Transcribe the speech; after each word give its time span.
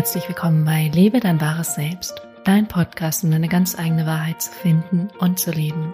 Herzlich 0.00 0.26
willkommen 0.28 0.64
bei 0.64 0.90
Lebe 0.94 1.20
dein 1.20 1.42
wahres 1.42 1.74
Selbst, 1.74 2.22
dein 2.44 2.66
Podcast, 2.66 3.22
um 3.22 3.30
deine 3.30 3.48
ganz 3.48 3.78
eigene 3.78 4.06
Wahrheit 4.06 4.40
zu 4.40 4.50
finden 4.50 5.10
und 5.18 5.38
zu 5.38 5.50
leben. 5.50 5.92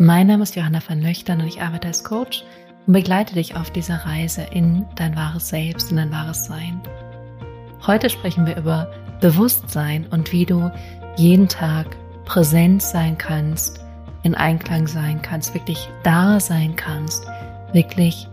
Mein 0.00 0.26
Name 0.26 0.42
ist 0.42 0.56
Johanna 0.56 0.80
van 0.84 1.00
Löchtern 1.00 1.40
und 1.40 1.46
ich 1.46 1.62
arbeite 1.62 1.86
als 1.86 2.02
Coach 2.02 2.42
und 2.88 2.94
begleite 2.94 3.34
dich 3.34 3.54
auf 3.54 3.70
dieser 3.70 4.04
Reise 4.04 4.42
in 4.50 4.86
dein 4.96 5.14
wahres 5.14 5.50
Selbst, 5.50 5.92
in 5.92 5.98
dein 5.98 6.10
wahres 6.10 6.46
Sein. 6.46 6.80
Heute 7.86 8.10
sprechen 8.10 8.44
wir 8.44 8.56
über 8.56 8.90
Bewusstsein 9.20 10.04
und 10.10 10.32
wie 10.32 10.44
du 10.44 10.72
jeden 11.16 11.46
Tag 11.46 11.86
präsent 12.24 12.82
sein 12.82 13.16
kannst, 13.18 13.78
in 14.24 14.34
Einklang 14.34 14.88
sein 14.88 15.22
kannst, 15.22 15.54
wirklich 15.54 15.88
da 16.02 16.40
sein 16.40 16.74
kannst, 16.74 17.24
wirklich 17.72 18.26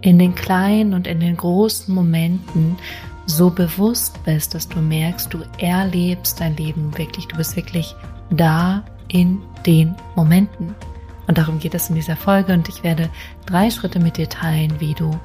in 0.00 0.18
den 0.18 0.34
kleinen 0.34 0.94
und 0.94 1.06
in 1.06 1.20
den 1.20 1.36
großen 1.36 1.94
Momenten 1.94 2.78
so 3.26 3.50
bewusst 3.50 4.22
bist, 4.24 4.54
dass 4.54 4.68
du 4.68 4.78
merkst, 4.80 5.32
du 5.32 5.40
erlebst 5.58 6.40
dein 6.40 6.56
Leben 6.56 6.96
wirklich, 6.96 7.26
du 7.26 7.36
bist 7.36 7.56
wirklich 7.56 7.94
da 8.30 8.84
in 9.08 9.40
den 9.64 9.94
Momenten. 10.14 10.74
Und 11.26 11.38
darum 11.38 11.58
geht 11.58 11.74
es 11.74 11.88
in 11.88 11.96
dieser 11.96 12.16
Folge 12.16 12.52
und 12.52 12.68
ich 12.68 12.84
werde 12.84 13.10
drei 13.46 13.70
Schritte 13.70 13.98
mit 13.98 14.16
dir 14.16 14.28
teilen, 14.28 14.80
wie 14.80 14.94
du 14.94 15.18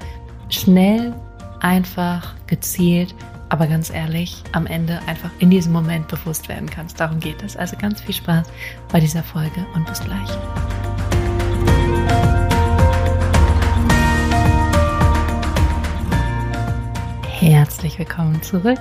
schnell, 0.49 1.13
einfach, 1.59 2.33
gezielt, 2.47 3.13
aber 3.49 3.67
ganz 3.67 3.89
ehrlich, 3.89 4.43
am 4.53 4.65
Ende 4.65 4.99
einfach 5.07 5.29
in 5.39 5.49
diesem 5.49 5.73
Moment 5.73 6.07
bewusst 6.07 6.49
werden 6.49 6.69
kannst. 6.69 6.99
Darum 6.99 7.19
geht 7.19 7.43
es. 7.43 7.55
Also 7.57 7.75
ganz 7.77 8.01
viel 8.01 8.15
Spaß 8.15 8.47
bei 8.91 8.99
dieser 8.99 9.23
Folge 9.23 9.65
und 9.75 9.85
bis 9.85 9.99
gleich. 9.99 10.29
Herzlich 17.51 17.99
willkommen 17.99 18.41
zurück. 18.41 18.79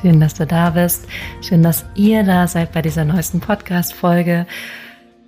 Schön, 0.00 0.20
dass 0.20 0.32
du 0.32 0.46
da 0.46 0.70
bist. 0.70 1.06
Schön, 1.42 1.62
dass 1.62 1.84
ihr 1.96 2.24
da 2.24 2.48
seid 2.48 2.72
bei 2.72 2.80
dieser 2.80 3.04
neuesten 3.04 3.40
Podcast-Folge. 3.40 4.46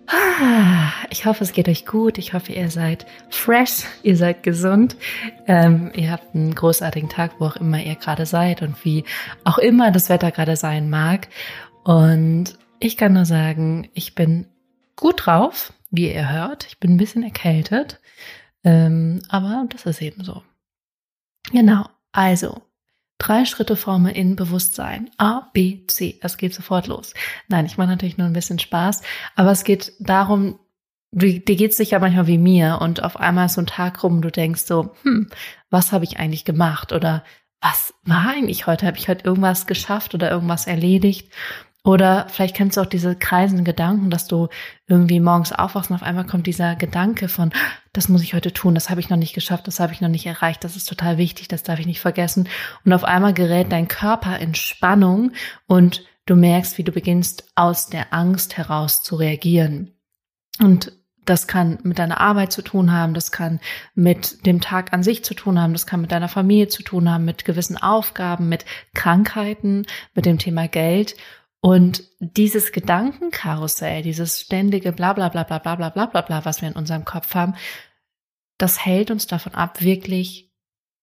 Ah, 0.06 0.90
ich 1.10 1.26
hoffe, 1.26 1.44
es 1.44 1.52
geht 1.52 1.68
euch 1.68 1.84
gut. 1.84 2.16
Ich 2.16 2.32
hoffe, 2.32 2.54
ihr 2.54 2.70
seid 2.70 3.04
fresh, 3.28 3.82
ihr 4.02 4.16
seid 4.16 4.42
gesund. 4.42 4.96
Ähm, 5.46 5.92
ihr 5.94 6.10
habt 6.10 6.34
einen 6.34 6.54
großartigen 6.54 7.10
Tag, 7.10 7.32
wo 7.38 7.44
auch 7.44 7.56
immer 7.56 7.78
ihr 7.78 7.94
gerade 7.94 8.24
seid 8.24 8.62
und 8.62 8.82
wie 8.86 9.04
auch 9.44 9.58
immer 9.58 9.90
das 9.90 10.08
Wetter 10.08 10.30
gerade 10.30 10.56
sein 10.56 10.88
mag. 10.88 11.28
Und 11.84 12.56
ich 12.80 12.96
kann 12.96 13.12
nur 13.12 13.26
sagen, 13.26 13.90
ich 13.92 14.14
bin 14.14 14.46
gut 14.96 15.26
drauf, 15.26 15.74
wie 15.90 16.10
ihr 16.10 16.32
hört. 16.32 16.64
Ich 16.66 16.80
bin 16.80 16.94
ein 16.94 16.98
bisschen 16.98 17.22
erkältet. 17.22 18.00
Ähm, 18.64 19.20
aber 19.28 19.66
das 19.68 19.84
ist 19.84 20.00
eben 20.00 20.24
so. 20.24 20.42
Genau. 21.52 21.84
Also, 22.12 22.62
Drei 23.18 23.44
Schritte 23.44 23.76
Formel 23.76 24.12
in 24.16 24.36
Bewusstsein. 24.36 25.10
A, 25.18 25.50
B, 25.52 25.84
C. 25.88 26.18
Es 26.22 26.36
geht 26.36 26.54
sofort 26.54 26.86
los. 26.86 27.14
Nein, 27.48 27.66
ich 27.66 27.76
mache 27.76 27.88
natürlich 27.88 28.16
nur 28.16 28.28
ein 28.28 28.32
bisschen 28.32 28.60
Spaß, 28.60 29.02
aber 29.34 29.50
es 29.50 29.64
geht 29.64 29.92
darum, 29.98 30.60
dir 31.10 31.40
geht's 31.40 31.76
sicher 31.76 31.98
manchmal 31.98 32.26
wie 32.26 32.38
mir 32.38 32.78
und 32.80 33.02
auf 33.02 33.16
einmal 33.18 33.46
ist 33.46 33.54
so 33.54 33.62
ein 33.62 33.66
Tag 33.66 34.02
rum 34.02 34.20
du 34.22 34.30
denkst 34.30 34.62
so, 34.62 34.94
hm, 35.02 35.28
was 35.70 35.92
habe 35.92 36.04
ich 36.04 36.18
eigentlich 36.18 36.44
gemacht 36.44 36.92
oder 36.92 37.24
was 37.60 37.92
war 38.04 38.28
eigentlich 38.28 38.66
heute? 38.66 38.86
Habe 38.86 38.98
ich 38.98 39.08
heute 39.08 39.24
irgendwas 39.24 39.66
geschafft 39.66 40.14
oder 40.14 40.30
irgendwas 40.30 40.66
erledigt? 40.66 41.32
Oder 41.84 42.26
vielleicht 42.28 42.56
kennst 42.56 42.76
du 42.76 42.80
auch 42.80 42.86
diese 42.86 43.14
kreisenden 43.14 43.64
Gedanken, 43.64 44.10
dass 44.10 44.26
du 44.26 44.48
irgendwie 44.88 45.20
morgens 45.20 45.52
aufwachst 45.52 45.90
und 45.90 45.96
auf 45.96 46.02
einmal 46.02 46.26
kommt 46.26 46.46
dieser 46.46 46.74
Gedanke 46.74 47.28
von, 47.28 47.50
das 47.92 48.08
muss 48.08 48.22
ich 48.22 48.34
heute 48.34 48.52
tun, 48.52 48.74
das 48.74 48.90
habe 48.90 49.00
ich 49.00 49.08
noch 49.08 49.16
nicht 49.16 49.34
geschafft, 49.34 49.66
das 49.68 49.80
habe 49.80 49.92
ich 49.92 50.00
noch 50.00 50.08
nicht 50.08 50.26
erreicht, 50.26 50.64
das 50.64 50.76
ist 50.76 50.88
total 50.88 51.18
wichtig, 51.18 51.48
das 51.48 51.62
darf 51.62 51.78
ich 51.78 51.86
nicht 51.86 52.00
vergessen. 52.00 52.48
Und 52.84 52.92
auf 52.92 53.04
einmal 53.04 53.32
gerät 53.32 53.72
dein 53.72 53.88
Körper 53.88 54.38
in 54.38 54.54
Spannung 54.54 55.32
und 55.66 56.04
du 56.26 56.36
merkst, 56.36 56.78
wie 56.78 56.84
du 56.84 56.92
beginnst, 56.92 57.52
aus 57.54 57.86
der 57.86 58.12
Angst 58.12 58.56
heraus 58.56 59.02
zu 59.02 59.16
reagieren. 59.16 59.94
Und 60.60 60.92
das 61.28 61.46
kann 61.46 61.78
mit 61.82 61.98
deiner 61.98 62.20
Arbeit 62.20 62.52
zu 62.52 62.62
tun 62.62 62.92
haben, 62.92 63.12
das 63.12 63.30
kann 63.30 63.60
mit 63.94 64.46
dem 64.46 64.60
Tag 64.60 64.92
an 64.92 65.02
sich 65.02 65.24
zu 65.24 65.34
tun 65.34 65.60
haben, 65.60 65.74
das 65.74 65.86
kann 65.86 66.00
mit 66.00 66.10
deiner 66.10 66.28
Familie 66.28 66.68
zu 66.68 66.82
tun 66.82 67.10
haben, 67.10 67.24
mit 67.24 67.44
gewissen 67.44 67.76
Aufgaben, 67.76 68.48
mit 68.48 68.64
Krankheiten, 68.94 69.86
mit 70.14 70.24
dem 70.24 70.38
Thema 70.38 70.68
Geld. 70.68 71.16
Und 71.60 72.04
dieses 72.20 72.72
Gedankenkarussell, 72.72 74.02
dieses 74.02 74.40
ständige 74.40 74.92
bla 74.92 75.12
bla 75.12 75.28
bla 75.28 75.42
bla 75.42 75.58
bla 75.58 75.74
bla 75.74 75.90
bla 75.90 76.06
bla 76.06 76.20
bla, 76.22 76.44
was 76.44 76.62
wir 76.62 76.68
in 76.68 76.76
unserem 76.76 77.04
Kopf 77.04 77.34
haben, 77.34 77.54
das 78.58 78.84
hält 78.84 79.10
uns 79.10 79.26
davon 79.26 79.54
ab, 79.54 79.82
wirklich 79.82 80.52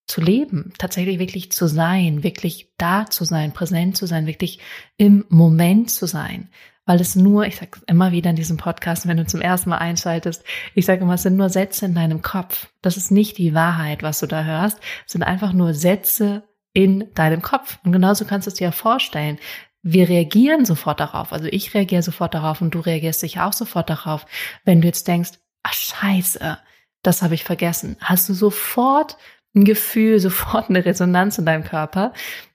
zu 0.07 0.21
leben, 0.21 0.73
tatsächlich 0.77 1.19
wirklich 1.19 1.51
zu 1.51 1.67
sein, 1.67 2.23
wirklich 2.23 2.73
da 2.77 3.05
zu 3.07 3.25
sein, 3.25 3.53
präsent 3.53 3.97
zu 3.97 4.05
sein, 4.05 4.27
wirklich 4.27 4.59
im 4.97 5.25
Moment 5.29 5.89
zu 5.89 6.05
sein. 6.05 6.49
Weil 6.85 7.01
es 7.01 7.16
nur, 7.16 7.47
ich 7.47 7.55
sage 7.55 7.79
immer 7.87 8.11
wieder 8.11 8.29
in 8.29 8.35
diesem 8.35 8.57
Podcast, 8.57 9.07
wenn 9.07 9.17
du 9.17 9.25
zum 9.25 9.41
ersten 9.41 9.72
Mal 9.72 9.79
einschaltest, 9.79 10.43
ich 10.75 10.85
sage 10.85 11.01
immer, 11.01 11.16
es 11.16 11.23
sind 11.23 11.35
nur 11.35 11.49
Sätze 11.49 11.85
in 11.87 11.95
deinem 11.95 12.22
Kopf. 12.22 12.67
Das 12.83 12.95
ist 12.95 13.09
nicht 13.09 13.39
die 13.39 13.55
Wahrheit, 13.55 14.03
was 14.03 14.19
du 14.19 14.27
da 14.27 14.43
hörst. 14.43 14.77
Es 15.07 15.13
sind 15.13 15.23
einfach 15.23 15.51
nur 15.51 15.73
Sätze 15.73 16.43
in 16.73 17.11
deinem 17.16 17.41
Kopf. 17.41 17.79
Und 17.83 17.91
genauso 17.91 18.25
kannst 18.25 18.45
du 18.45 18.51
es 18.51 18.57
dir 18.57 18.72
vorstellen 18.72 19.39
wir 19.88 20.09
reagieren 20.09 20.66
sofort 20.66 21.00
darauf. 21.00 21.31
Also 21.31 21.46
ich 21.46 21.75
reagiere 21.75 22.01
sofort 22.01 22.34
darauf 22.34 22.59
und 22.59 22.73
du 22.73 22.79
reagierst 22.79 23.19
sicher 23.19 23.46
auch 23.46 23.53
sofort 23.53 23.88
darauf. 23.88 24.25
Wenn 24.63 24.81
du 24.81 24.88
jetzt 24.88 25.07
denkst, 25.07 25.34
ach 25.62 25.73
scheiße, 25.73 26.57
das 27.03 27.22
habe 27.22 27.35
ich 27.35 27.44
vergessen, 27.44 27.96
hast 28.01 28.28
du 28.28 28.34
sofort 28.34 29.16
ein 29.53 29.63
Gefühl, 29.63 30.19
sofort 30.19 30.69
eine 30.72 30.84
Resonanz 30.84 31.38
in 31.38 31.46
deinem 31.46 31.63
Körper. 31.63 32.13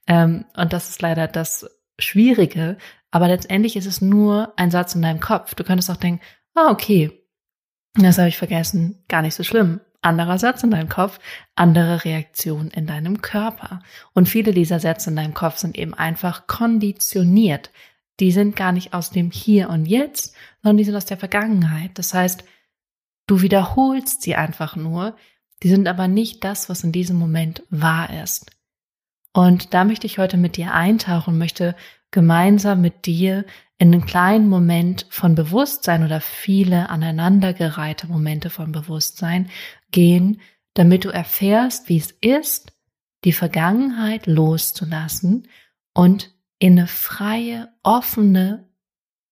Ähm, 0.08 0.44
und 0.56 0.72
das 0.72 0.88
ist 0.88 1.02
leider 1.02 1.28
das 1.28 1.70
Schwierige. 2.00 2.78
Aber 3.12 3.28
letztendlich 3.28 3.76
ist 3.76 3.86
es 3.86 4.00
nur 4.00 4.52
ein 4.56 4.72
Satz 4.72 4.97
in 4.97 5.02
deinem 5.02 5.20
Kopf. 5.20 5.54
Du 5.54 5.62
könntest 5.62 5.88
auch 5.88 5.97
denken, 5.97 6.20
ah, 6.56 6.70
okay, 6.70 7.12
das 7.94 8.18
habe 8.18 8.28
ich 8.28 8.38
vergessen, 8.38 9.04
gar 9.06 9.22
nicht 9.22 9.36
so 9.36 9.44
schlimm 9.44 9.80
anderer 10.02 10.38
Satz 10.38 10.62
in 10.62 10.70
deinem 10.70 10.88
Kopf, 10.88 11.18
andere 11.54 12.04
Reaktion 12.04 12.68
in 12.68 12.86
deinem 12.86 13.20
Körper. 13.20 13.82
Und 14.12 14.28
viele 14.28 14.52
dieser 14.52 14.80
Sätze 14.80 15.10
in 15.10 15.16
deinem 15.16 15.34
Kopf 15.34 15.58
sind 15.58 15.76
eben 15.78 15.94
einfach 15.94 16.46
konditioniert. 16.46 17.70
Die 18.18 18.32
sind 18.32 18.56
gar 18.56 18.72
nicht 18.72 18.94
aus 18.94 19.10
dem 19.10 19.30
Hier 19.30 19.70
und 19.70 19.86
Jetzt, 19.86 20.34
sondern 20.62 20.78
die 20.78 20.84
sind 20.84 20.96
aus 20.96 21.06
der 21.06 21.18
Vergangenheit. 21.18 21.92
Das 21.94 22.14
heißt, 22.14 22.44
du 23.26 23.42
wiederholst 23.42 24.22
sie 24.22 24.34
einfach 24.34 24.76
nur, 24.76 25.16
die 25.62 25.68
sind 25.68 25.88
aber 25.88 26.08
nicht 26.08 26.44
das, 26.44 26.68
was 26.68 26.84
in 26.84 26.92
diesem 26.92 27.18
Moment 27.18 27.62
wahr 27.70 28.22
ist. 28.22 28.50
Und 29.32 29.74
da 29.74 29.84
möchte 29.84 30.06
ich 30.06 30.18
heute 30.18 30.36
mit 30.36 30.56
dir 30.56 30.74
eintauchen, 30.74 31.38
möchte 31.38 31.76
gemeinsam 32.10 32.80
mit 32.80 33.06
dir 33.06 33.44
in 33.80 33.94
einen 33.94 34.04
kleinen 34.04 34.46
Moment 34.50 35.06
von 35.08 35.34
Bewusstsein 35.34 36.04
oder 36.04 36.20
viele 36.20 36.91
aneinandergereihte 36.91 38.08
Momente 38.08 38.50
von 38.50 38.72
Bewusstsein 38.72 39.48
gehen, 39.91 40.42
damit 40.74 41.06
du 41.06 41.08
erfährst, 41.08 41.88
wie 41.88 41.96
es 41.96 42.10
ist, 42.20 42.74
die 43.24 43.32
Vergangenheit 43.32 44.26
loszulassen 44.26 45.48
und 45.94 46.30
in 46.58 46.78
eine 46.78 46.88
freie, 46.88 47.72
offene, 47.82 48.68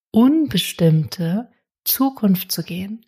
unbestimmte 0.09 1.51
Zukunft 1.83 2.51
zu 2.51 2.63
gehen. 2.63 3.05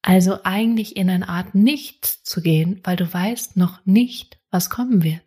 Also 0.00 0.44
eigentlich 0.44 0.96
in 0.96 1.10
eine 1.10 1.28
Art 1.28 1.56
Nichts 1.56 2.22
zu 2.22 2.40
gehen, 2.40 2.80
weil 2.84 2.94
du 2.94 3.12
weißt 3.12 3.56
noch 3.56 3.84
nicht, 3.84 4.38
was 4.52 4.70
kommen 4.70 5.02
wird. 5.02 5.22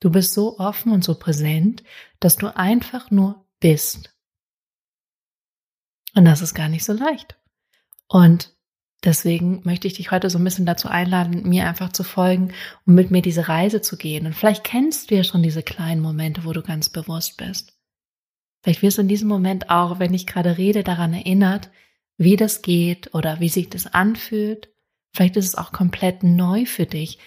Du 0.00 0.10
bist 0.10 0.34
so 0.34 0.58
offen 0.58 0.90
und 0.90 1.04
so 1.04 1.16
präsent, 1.16 1.84
dass 2.18 2.36
du 2.36 2.56
einfach 2.56 3.12
nur 3.12 3.46
bist. 3.60 4.16
Und 6.14 6.24
das 6.24 6.42
ist 6.42 6.54
gar 6.54 6.68
nicht 6.68 6.84
so 6.84 6.92
leicht. 6.92 7.36
Und 8.08 8.52
deswegen 9.04 9.62
möchte 9.64 9.86
ich 9.86 9.94
dich 9.94 10.10
heute 10.10 10.30
so 10.30 10.38
ein 10.38 10.44
bisschen 10.44 10.66
dazu 10.66 10.88
einladen, 10.88 11.48
mir 11.48 11.68
einfach 11.68 11.92
zu 11.92 12.02
folgen 12.02 12.52
und 12.86 12.94
mit 12.94 13.10
mir 13.10 13.22
diese 13.22 13.48
Reise 13.48 13.80
zu 13.80 13.96
gehen. 13.96 14.26
Und 14.26 14.34
vielleicht 14.34 14.64
kennst 14.64 15.10
du 15.10 15.14
ja 15.14 15.24
schon 15.24 15.42
diese 15.42 15.62
kleinen 15.62 16.00
Momente, 16.00 16.44
wo 16.44 16.52
du 16.52 16.62
ganz 16.62 16.88
bewusst 16.88 17.36
bist. 17.36 17.72
Vielleicht 18.62 18.82
wirst 18.82 18.98
du 18.98 19.02
in 19.02 19.08
diesem 19.08 19.28
Moment 19.28 19.70
auch, 19.70 19.98
wenn 19.98 20.12
ich 20.12 20.26
gerade 20.26 20.58
rede, 20.58 20.82
daran 20.82 21.14
erinnert, 21.14 21.70
wie 22.18 22.36
das 22.36 22.60
geht 22.60 23.14
oder 23.14 23.40
wie 23.40 23.48
sich 23.48 23.70
das 23.70 23.86
anfühlt. 23.86 24.68
Vielleicht 25.14 25.36
ist 25.36 25.46
es 25.46 25.54
auch 25.54 25.72
komplett 25.72 26.22
neu 26.22 26.66
für 26.66 26.84
dich. 26.84 27.18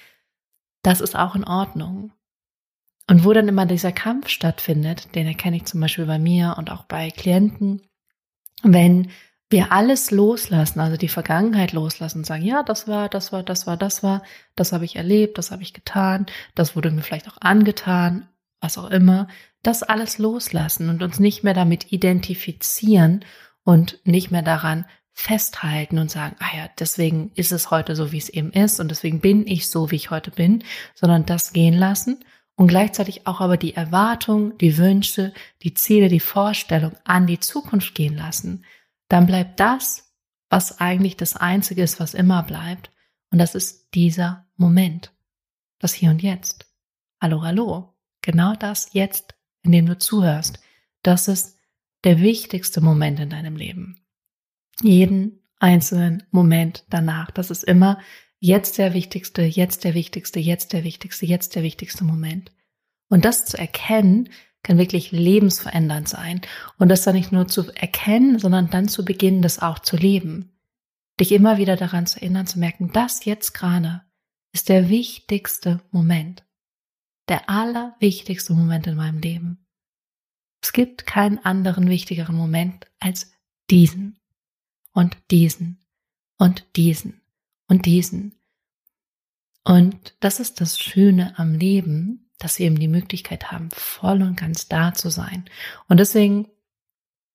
Das 0.84 1.02
ist 1.02 1.16
auch 1.16 1.36
in 1.36 1.44
Ordnung. 1.44 2.12
Und 3.10 3.26
wo 3.26 3.34
dann 3.34 3.48
immer 3.48 3.66
dieser 3.66 3.92
Kampf 3.92 4.30
stattfindet, 4.30 5.16
den 5.16 5.28
erkenne 5.28 5.58
ich 5.58 5.66
zum 5.66 5.82
Beispiel 5.82 6.06
bei 6.06 6.20
mir 6.20 6.56
und 6.58 6.72
auch 6.72 6.84
bei 6.84 7.10
Klienten, 7.10 7.82
wenn 8.64 9.12
wir 9.50 9.72
alles 9.72 10.10
loslassen, 10.10 10.80
also 10.80 10.98
die 10.98 11.08
Vergangenheit 11.08 11.74
loslassen 11.74 12.20
und 12.20 12.26
sagen, 12.26 12.44
ja, 12.44 12.64
das 12.64 12.88
war, 12.88 13.08
das 13.08 13.32
war, 13.32 13.44
das 13.44 13.68
war, 13.68 13.78
das 13.78 14.02
war, 14.02 14.24
das 14.56 14.72
habe 14.72 14.86
ich 14.86 14.96
erlebt, 14.96 15.38
das 15.38 15.52
habe 15.52 15.62
ich 15.62 15.74
getan, 15.74 16.26
das 16.56 16.76
wurde 16.76 16.90
mir 16.90 17.04
vielleicht 17.04 17.28
auch 17.28 17.38
angetan, 17.40 18.28
was 18.62 18.78
auch 18.78 18.90
immer, 18.90 19.28
das 19.62 19.84
alles 19.84 20.18
loslassen 20.18 20.90
und 20.90 21.04
uns 21.04 21.20
nicht 21.20 21.44
mehr 21.44 21.54
damit 21.54 21.92
identifizieren 21.92 23.24
und 23.64 24.00
nicht 24.06 24.32
mehr 24.32 24.42
daran 24.42 24.86
festhalten 25.12 26.00
und 26.00 26.10
sagen, 26.10 26.36
ah 26.40 26.58
ja, 26.58 26.70
deswegen 26.80 27.32
ist 27.36 27.52
es 27.52 27.70
heute 27.70 27.96
so, 27.96 28.12
wie 28.12 28.18
es 28.18 28.30
eben 28.30 28.52
ist 28.52 28.80
und 28.80 28.90
deswegen 28.90 29.20
bin 29.20 29.46
ich 29.46 29.70
so, 29.70 29.92
wie 29.92 29.98
ich 29.98 30.10
heute 30.10 30.32
bin, 30.32 30.64
sondern 30.96 31.28
das 31.28 31.54
gehen 31.54 31.76
lassen 31.76 32.24
und 32.56 32.68
gleichzeitig 32.68 33.26
auch 33.26 33.42
aber 33.42 33.58
die 33.58 33.76
Erwartung, 33.76 34.58
die 34.58 34.78
Wünsche, 34.78 35.34
die 35.64 35.74
Ziele, 35.74 36.08
die 36.08 36.20
Vorstellung 36.20 36.94
an 37.04 37.28
die 37.28 37.40
Zukunft 37.40 37.96
gehen 37.96 38.16
lassen, 38.16 38.66
dann 39.08 39.26
bleibt 39.26 39.60
das, 39.60 40.14
was 40.50 40.80
eigentlich 40.80 41.18
das 41.18 41.36
Einzige 41.36 41.82
ist, 41.82 42.00
was 42.00 42.14
immer 42.14 42.44
bleibt. 42.44 42.92
Und 43.32 43.40
das 43.40 43.56
ist 43.56 43.94
dieser 43.96 44.46
Moment. 44.56 45.12
Das 45.80 45.94
Hier 45.94 46.12
und 46.12 46.22
Jetzt. 46.22 46.72
Hallo, 47.20 47.42
hallo. 47.42 47.94
Genau 48.22 48.54
das 48.56 48.94
jetzt, 48.94 49.36
in 49.64 49.72
dem 49.72 49.86
du 49.86 49.98
zuhörst. 49.98 50.60
Das 51.02 51.28
ist 51.28 51.58
der 52.04 52.22
wichtigste 52.22 52.82
Moment 52.82 53.20
in 53.20 53.30
deinem 53.30 53.56
Leben. 53.56 54.06
Jeden 54.82 55.44
einzelnen 55.60 56.24
Moment 56.32 56.86
danach. 56.90 57.32
Das 57.32 57.50
ist 57.50 57.64
immer 57.64 58.00
jetzt 58.44 58.78
der 58.78 58.94
wichtigste, 58.94 59.44
jetzt 59.44 59.86
der 59.86 59.94
wichtigste, 59.94 60.38
jetzt 60.38 60.74
der 60.74 60.84
wichtigste, 60.84 61.26
jetzt 61.26 61.56
der 61.56 61.64
wichtigste 61.64 62.04
Moment. 62.04 62.52
Und 63.10 63.24
das 63.24 63.46
zu 63.46 63.58
erkennen, 63.58 64.30
kann 64.64 64.78
wirklich 64.78 65.12
lebensverändernd 65.12 66.10
sein. 66.10 66.42
Und 66.78 66.90
das 66.90 67.04
dann 67.04 67.16
nicht 67.16 67.32
nur 67.32 67.48
zu 67.48 67.72
erkennen, 67.74 68.40
sondern 68.40 68.70
dann 68.70 68.90
zu 68.90 69.06
beginnen, 69.06 69.42
das 69.42 69.60
auch 69.60 69.80
zu 69.80 69.96
leben. 69.96 70.52
Dich 71.22 71.32
immer 71.32 71.58
wieder 71.58 71.78
daran 71.78 72.06
zu 72.06 72.20
erinnern, 72.20 72.46
zu 72.46 72.60
merken, 72.60 72.92
das 72.92 73.24
jetzt 73.24 73.54
gerade 73.54 74.02
ist 74.52 74.68
der 74.68 74.90
wichtigste 74.90 75.82
Moment. 75.92 76.44
Der 77.30 77.50
allerwichtigste 77.50 78.54
Moment 78.54 78.88
in 78.88 78.96
meinem 78.96 79.20
Leben. 79.20 79.66
Es 80.62 80.74
gibt 80.74 81.06
keinen 81.06 81.40
anderen 81.40 81.90
wichtigeren 81.90 82.36
Moment 82.36 82.88
als 83.00 83.32
diesen 83.70 84.20
und 84.92 85.16
diesen 85.32 85.80
und 86.38 86.66
diesen 86.76 87.23
und 87.68 87.86
diesen. 87.86 88.40
Und 89.64 90.16
das 90.20 90.40
ist 90.40 90.62
das 90.62 90.80
Schöne 90.80 91.38
am 91.38 91.54
Leben, 91.54 92.30
dass 92.38 92.60
wir 92.60 92.66
eben 92.66 92.80
die 92.80 92.88
Möglichkeit 92.90 93.52
haben, 93.52 93.70
voll 93.72 94.22
und 94.22 94.36
ganz 94.36 94.68
da 94.68 94.94
zu 94.94 95.10
sein. 95.10 95.46
Und 95.88 96.00
deswegen 96.00 96.50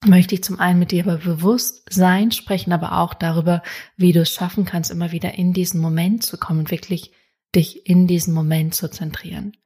möchte 0.04 0.34
ich 0.34 0.44
zum 0.44 0.60
einen 0.60 0.78
mit 0.78 0.92
dir 0.92 1.04
über 1.04 1.16
Bewusstsein 1.16 2.30
sprechen, 2.30 2.72
aber 2.72 2.98
auch 2.98 3.14
darüber, 3.14 3.62
wie 3.96 4.12
du 4.12 4.20
es 4.20 4.30
schaffen 4.30 4.64
kannst, 4.64 4.90
immer 4.90 5.10
wieder 5.10 5.34
in 5.34 5.52
diesen 5.52 5.80
Moment 5.80 6.22
zu 6.22 6.38
kommen 6.38 6.60
und 6.60 6.70
wirklich 6.70 7.12
dich 7.54 7.86
in 7.86 8.06
diesen 8.06 8.34
Moment 8.34 8.74
zu 8.74 8.90
zentrieren. 8.90 9.56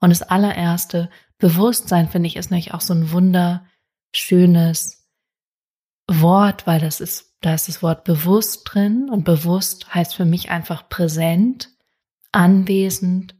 Und 0.00 0.10
das 0.10 0.22
allererste, 0.22 1.10
Bewusstsein, 1.38 2.08
finde 2.08 2.28
ich, 2.28 2.36
ist 2.36 2.50
nämlich 2.50 2.74
auch 2.74 2.80
so 2.80 2.94
ein 2.94 3.12
wunderschönes 3.12 5.06
Wort, 6.08 6.66
weil 6.66 6.80
das 6.80 7.00
ist, 7.00 7.25
da 7.40 7.54
ist 7.54 7.68
das 7.68 7.82
Wort 7.82 8.04
bewusst 8.04 8.62
drin 8.64 9.08
und 9.10 9.24
bewusst 9.24 9.94
heißt 9.94 10.14
für 10.14 10.24
mich 10.24 10.50
einfach 10.50 10.88
präsent, 10.88 11.70
anwesend, 12.32 13.34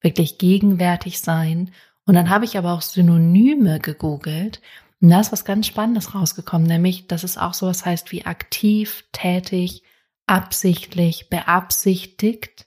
wirklich 0.00 0.38
gegenwärtig 0.38 1.20
sein. 1.20 1.72
Und 2.06 2.14
dann 2.14 2.30
habe 2.30 2.44
ich 2.44 2.58
aber 2.58 2.72
auch 2.72 2.82
Synonyme 2.82 3.78
gegoogelt 3.78 4.60
und 5.00 5.08
da 5.08 5.20
ist 5.20 5.32
was 5.32 5.44
ganz 5.44 5.66
Spannendes 5.66 6.14
rausgekommen, 6.14 6.66
nämlich, 6.66 7.06
dass 7.06 7.24
es 7.24 7.38
auch 7.38 7.54
sowas 7.54 7.86
heißt 7.86 8.12
wie 8.12 8.26
aktiv, 8.26 9.04
tätig, 9.12 9.82
absichtlich, 10.26 11.30
beabsichtigt. 11.30 12.66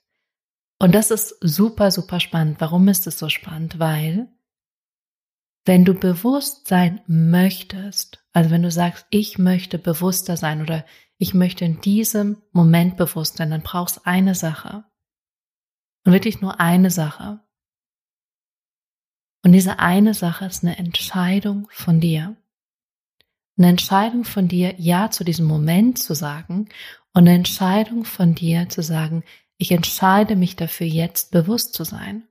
Und 0.80 0.96
das 0.96 1.12
ist 1.12 1.38
super, 1.42 1.92
super 1.92 2.20
spannend. 2.20 2.60
Warum 2.60 2.88
ist 2.88 3.06
es 3.06 3.20
so 3.20 3.30
spannend? 3.30 3.80
Weil, 3.80 4.28
wenn 5.66 5.86
du 5.86 5.94
bewusst 5.94 6.68
sein 6.68 7.02
möchtest, 7.08 8.24
also 8.34 8.50
wenn 8.50 8.64
du 8.64 8.72
sagst, 8.72 9.06
ich 9.10 9.38
möchte 9.38 9.78
bewusster 9.78 10.38
sein 10.38 10.62
oder 10.62 10.86
ich 11.18 11.34
möchte 11.34 11.64
in 11.64 11.80
diesem 11.80 12.42
Moment 12.52 12.98
bewusst 12.98 13.38
sein, 13.38 13.52
dann 13.52 13.62
brauchst 13.62 13.98
du 13.98 14.02
eine 14.04 14.36
Sache. 14.36 14.84
Und 16.06 16.12
wirklich 16.12 16.42
nur 16.42 16.60
eine 16.60 16.92
Sache. 16.92 17.40
Und 19.44 19.54
diese 19.54 19.80
eine 19.80 20.14
Sache 20.14 20.46
ist 20.46 20.64
eine 20.64 20.78
Entscheidung 20.78 21.68
von 21.72 22.00
dir. 22.00 22.36
Eine 23.58 23.70
Entscheidung 23.70 24.26
von 24.26 24.48
dir, 24.48 24.76
Ja 24.80 25.12
zu 25.12 25.24
diesem 25.24 25.46
Moment 25.46 26.00
zu 26.00 26.14
sagen 26.14 26.70
und 27.14 27.28
eine 27.28 27.36
Entscheidung 27.36 28.04
von 28.04 28.36
dir 28.36 28.68
zu 28.68 28.82
sagen, 28.82 29.24
ich 29.58 29.72
entscheide 29.72 30.36
mich 30.36 30.56
dafür, 30.56 30.88
jetzt 30.88 31.32
bewusst 31.32 31.74
zu 31.74 31.84
sein. 31.84 32.28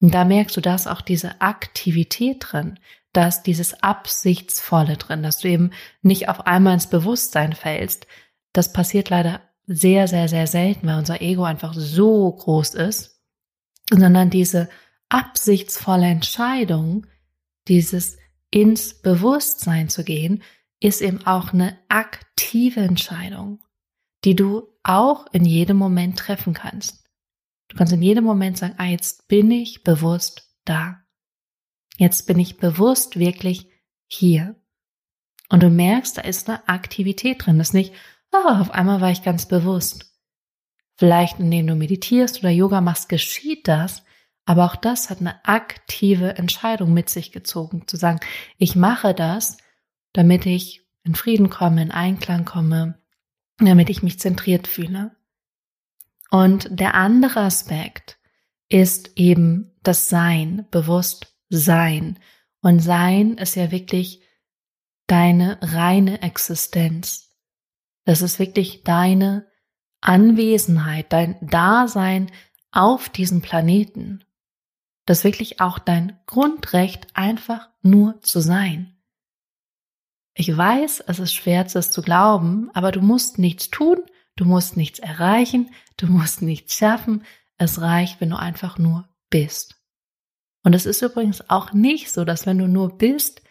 Und 0.00 0.14
da 0.14 0.24
merkst 0.24 0.56
du, 0.56 0.60
da 0.60 0.74
ist 0.74 0.86
auch 0.86 1.00
diese 1.00 1.40
Aktivität 1.40 2.44
drin, 2.48 2.78
da 3.12 3.26
ist 3.26 3.42
dieses 3.42 3.82
Absichtsvolle 3.82 4.96
drin, 4.96 5.22
dass 5.22 5.38
du 5.38 5.48
eben 5.48 5.70
nicht 6.02 6.28
auf 6.28 6.46
einmal 6.46 6.74
ins 6.74 6.88
Bewusstsein 6.88 7.52
fällst. 7.52 8.06
Das 8.52 8.72
passiert 8.72 9.10
leider 9.10 9.40
sehr, 9.66 10.08
sehr, 10.08 10.28
sehr 10.28 10.46
selten, 10.46 10.86
weil 10.86 10.98
unser 10.98 11.20
Ego 11.20 11.44
einfach 11.44 11.74
so 11.74 12.30
groß 12.30 12.74
ist, 12.74 13.20
sondern 13.90 14.30
diese 14.30 14.68
absichtsvolle 15.08 16.06
Entscheidung, 16.06 17.06
dieses 17.66 18.18
ins 18.50 19.00
Bewusstsein 19.00 19.88
zu 19.88 20.04
gehen, 20.04 20.42
ist 20.80 21.02
eben 21.02 21.26
auch 21.26 21.52
eine 21.52 21.78
aktive 21.88 22.80
Entscheidung, 22.80 23.60
die 24.24 24.36
du 24.36 24.68
auch 24.82 25.26
in 25.32 25.44
jedem 25.44 25.76
Moment 25.76 26.18
treffen 26.18 26.54
kannst. 26.54 27.07
Du 27.68 27.76
kannst 27.76 27.92
in 27.92 28.02
jedem 28.02 28.24
Moment 28.24 28.58
sagen, 28.58 28.74
ah, 28.78 28.86
jetzt 28.86 29.28
bin 29.28 29.50
ich 29.50 29.84
bewusst 29.84 30.54
da. 30.64 31.02
Jetzt 31.96 32.26
bin 32.26 32.38
ich 32.38 32.56
bewusst 32.56 33.18
wirklich 33.18 33.68
hier. 34.06 34.56
Und 35.48 35.62
du 35.62 35.70
merkst, 35.70 36.18
da 36.18 36.22
ist 36.22 36.48
eine 36.48 36.66
Aktivität 36.68 37.44
drin. 37.44 37.58
Das 37.58 37.68
ist 37.68 37.74
nicht, 37.74 37.92
oh, 38.32 38.48
auf 38.48 38.70
einmal 38.70 39.00
war 39.00 39.10
ich 39.10 39.22
ganz 39.22 39.46
bewusst. 39.46 40.08
Vielleicht 40.96 41.38
indem 41.38 41.66
du 41.66 41.74
meditierst 41.74 42.40
oder 42.40 42.50
Yoga 42.50 42.80
machst, 42.80 43.08
geschieht 43.08 43.68
das, 43.68 44.02
aber 44.44 44.64
auch 44.64 44.76
das 44.76 45.10
hat 45.10 45.20
eine 45.20 45.44
aktive 45.44 46.36
Entscheidung 46.36 46.92
mit 46.92 47.10
sich 47.10 47.32
gezogen, 47.32 47.86
zu 47.86 47.96
sagen, 47.96 48.18
ich 48.56 48.74
mache 48.76 49.14
das, 49.14 49.58
damit 50.12 50.46
ich 50.46 50.86
in 51.04 51.14
Frieden 51.14 51.50
komme, 51.50 51.82
in 51.82 51.90
Einklang 51.90 52.44
komme, 52.44 52.98
damit 53.58 53.90
ich 53.90 54.02
mich 54.02 54.18
zentriert 54.18 54.66
fühle. 54.66 55.14
Und 56.30 56.68
der 56.70 56.94
andere 56.94 57.40
Aspekt 57.40 58.18
ist 58.68 59.12
eben 59.16 59.74
das 59.82 60.08
Sein, 60.08 60.66
bewusst 60.70 61.34
Sein. 61.48 62.18
Und 62.60 62.80
Sein 62.80 63.38
ist 63.38 63.54
ja 63.54 63.70
wirklich 63.70 64.22
deine 65.06 65.58
reine 65.62 66.22
Existenz. 66.22 67.34
Das 68.04 68.22
ist 68.22 68.38
wirklich 68.38 68.82
deine 68.84 69.46
Anwesenheit, 70.00 71.12
dein 71.12 71.36
Dasein 71.40 72.30
auf 72.70 73.08
diesem 73.08 73.40
Planeten. 73.40 74.24
Das 75.06 75.18
ist 75.18 75.24
wirklich 75.24 75.60
auch 75.60 75.78
dein 75.78 76.18
Grundrecht, 76.26 77.06
einfach 77.14 77.70
nur 77.82 78.20
zu 78.20 78.40
sein. 78.40 78.98
Ich 80.34 80.54
weiß, 80.54 81.00
es 81.06 81.18
ist 81.18 81.32
schwer, 81.32 81.64
das 81.64 81.90
zu 81.90 82.02
glauben, 82.02 82.70
aber 82.74 82.92
du 82.92 83.00
musst 83.00 83.38
nichts 83.38 83.70
tun, 83.70 83.98
du 84.36 84.44
musst 84.44 84.76
nichts 84.76 84.98
erreichen, 84.98 85.70
du 85.98 86.06
musst 86.06 86.42
nichts 86.42 86.76
schaffen. 86.76 87.24
Es 87.58 87.80
reicht, 87.80 88.20
wenn 88.20 88.30
du 88.30 88.38
einfach 88.38 88.78
nur 88.78 89.08
bist. 89.30 89.76
Und 90.64 90.74
es 90.74 90.86
ist 90.86 91.02
übrigens 91.02 91.48
auch 91.50 91.72
nicht 91.72 92.10
so, 92.10 92.24
dass 92.24 92.46
wenn 92.46 92.58
du 92.58 92.66
nur 92.66 92.96
bist, 92.96 93.42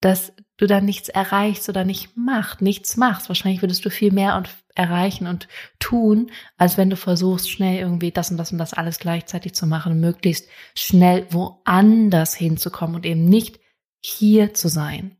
dass 0.00 0.32
du 0.56 0.66
dann 0.66 0.84
nichts 0.84 1.08
erreichst 1.08 1.68
oder 1.68 1.84
nicht 1.84 2.16
machst, 2.16 2.60
nichts 2.60 2.96
machst. 2.96 3.28
Wahrscheinlich 3.28 3.62
würdest 3.62 3.84
du 3.84 3.90
viel 3.90 4.12
mehr 4.12 4.36
und 4.36 4.48
erreichen 4.74 5.26
und 5.26 5.48
tun, 5.78 6.30
als 6.56 6.76
wenn 6.76 6.90
du 6.90 6.96
versuchst, 6.96 7.50
schnell 7.50 7.78
irgendwie 7.78 8.10
das 8.10 8.30
und 8.30 8.36
das 8.36 8.52
und 8.52 8.58
das 8.58 8.74
alles 8.74 8.98
gleichzeitig 8.98 9.54
zu 9.54 9.66
machen 9.66 10.00
möglichst 10.00 10.48
schnell 10.74 11.26
woanders 11.30 12.34
hinzukommen 12.34 12.96
und 12.96 13.06
eben 13.06 13.24
nicht 13.24 13.60
hier 14.00 14.54
zu 14.54 14.68
sein. 14.68 15.16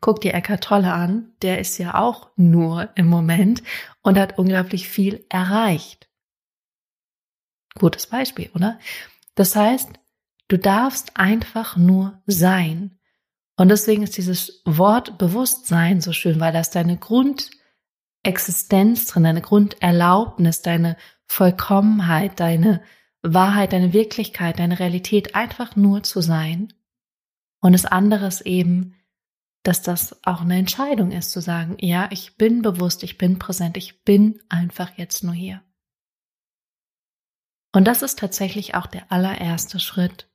Guck 0.00 0.20
dir 0.20 0.34
Eckart 0.34 0.64
Tolle 0.64 0.92
an, 0.92 1.32
der 1.42 1.58
ist 1.58 1.78
ja 1.78 1.94
auch 1.94 2.30
nur 2.36 2.90
im 2.94 3.06
Moment 3.06 3.62
und 4.02 4.18
hat 4.18 4.38
unglaublich 4.38 4.88
viel 4.88 5.24
erreicht. 5.28 6.08
Gutes 7.78 8.06
Beispiel, 8.06 8.50
oder? 8.54 8.78
Das 9.34 9.54
heißt, 9.54 9.90
du 10.48 10.58
darfst 10.58 11.16
einfach 11.16 11.76
nur 11.76 12.22
sein. 12.26 12.98
Und 13.56 13.68
deswegen 13.68 14.02
ist 14.02 14.16
dieses 14.16 14.62
Wort 14.64 15.18
Bewusstsein 15.18 16.00
so 16.00 16.12
schön, 16.12 16.40
weil 16.40 16.52
das 16.52 16.70
deine 16.70 16.98
Grundexistenz 16.98 19.06
drin, 19.06 19.24
deine 19.24 19.42
Grunderlaubnis, 19.42 20.62
deine 20.62 20.96
Vollkommenheit, 21.26 22.40
deine 22.40 22.82
Wahrheit, 23.22 23.72
deine 23.72 23.92
Wirklichkeit, 23.92 24.58
deine 24.58 24.78
Realität 24.78 25.34
einfach 25.34 25.76
nur 25.76 26.02
zu 26.02 26.20
sein. 26.20 26.72
Und 27.60 27.72
das 27.72 27.86
andere 27.86 28.26
ist 28.26 28.42
eben, 28.42 28.94
dass 29.66 29.82
das 29.82 30.24
auch 30.24 30.42
eine 30.42 30.56
Entscheidung 30.56 31.10
ist, 31.10 31.30
zu 31.30 31.40
sagen, 31.40 31.76
ja, 31.80 32.08
ich 32.10 32.36
bin 32.36 32.62
bewusst, 32.62 33.02
ich 33.02 33.18
bin 33.18 33.38
präsent, 33.38 33.76
ich 33.76 34.04
bin 34.04 34.40
einfach 34.48 34.96
jetzt 34.96 35.24
nur 35.24 35.34
hier. 35.34 35.62
Und 37.72 37.86
das 37.86 38.02
ist 38.02 38.18
tatsächlich 38.18 38.74
auch 38.74 38.86
der 38.86 39.10
allererste 39.10 39.80
Schritt, 39.80 40.28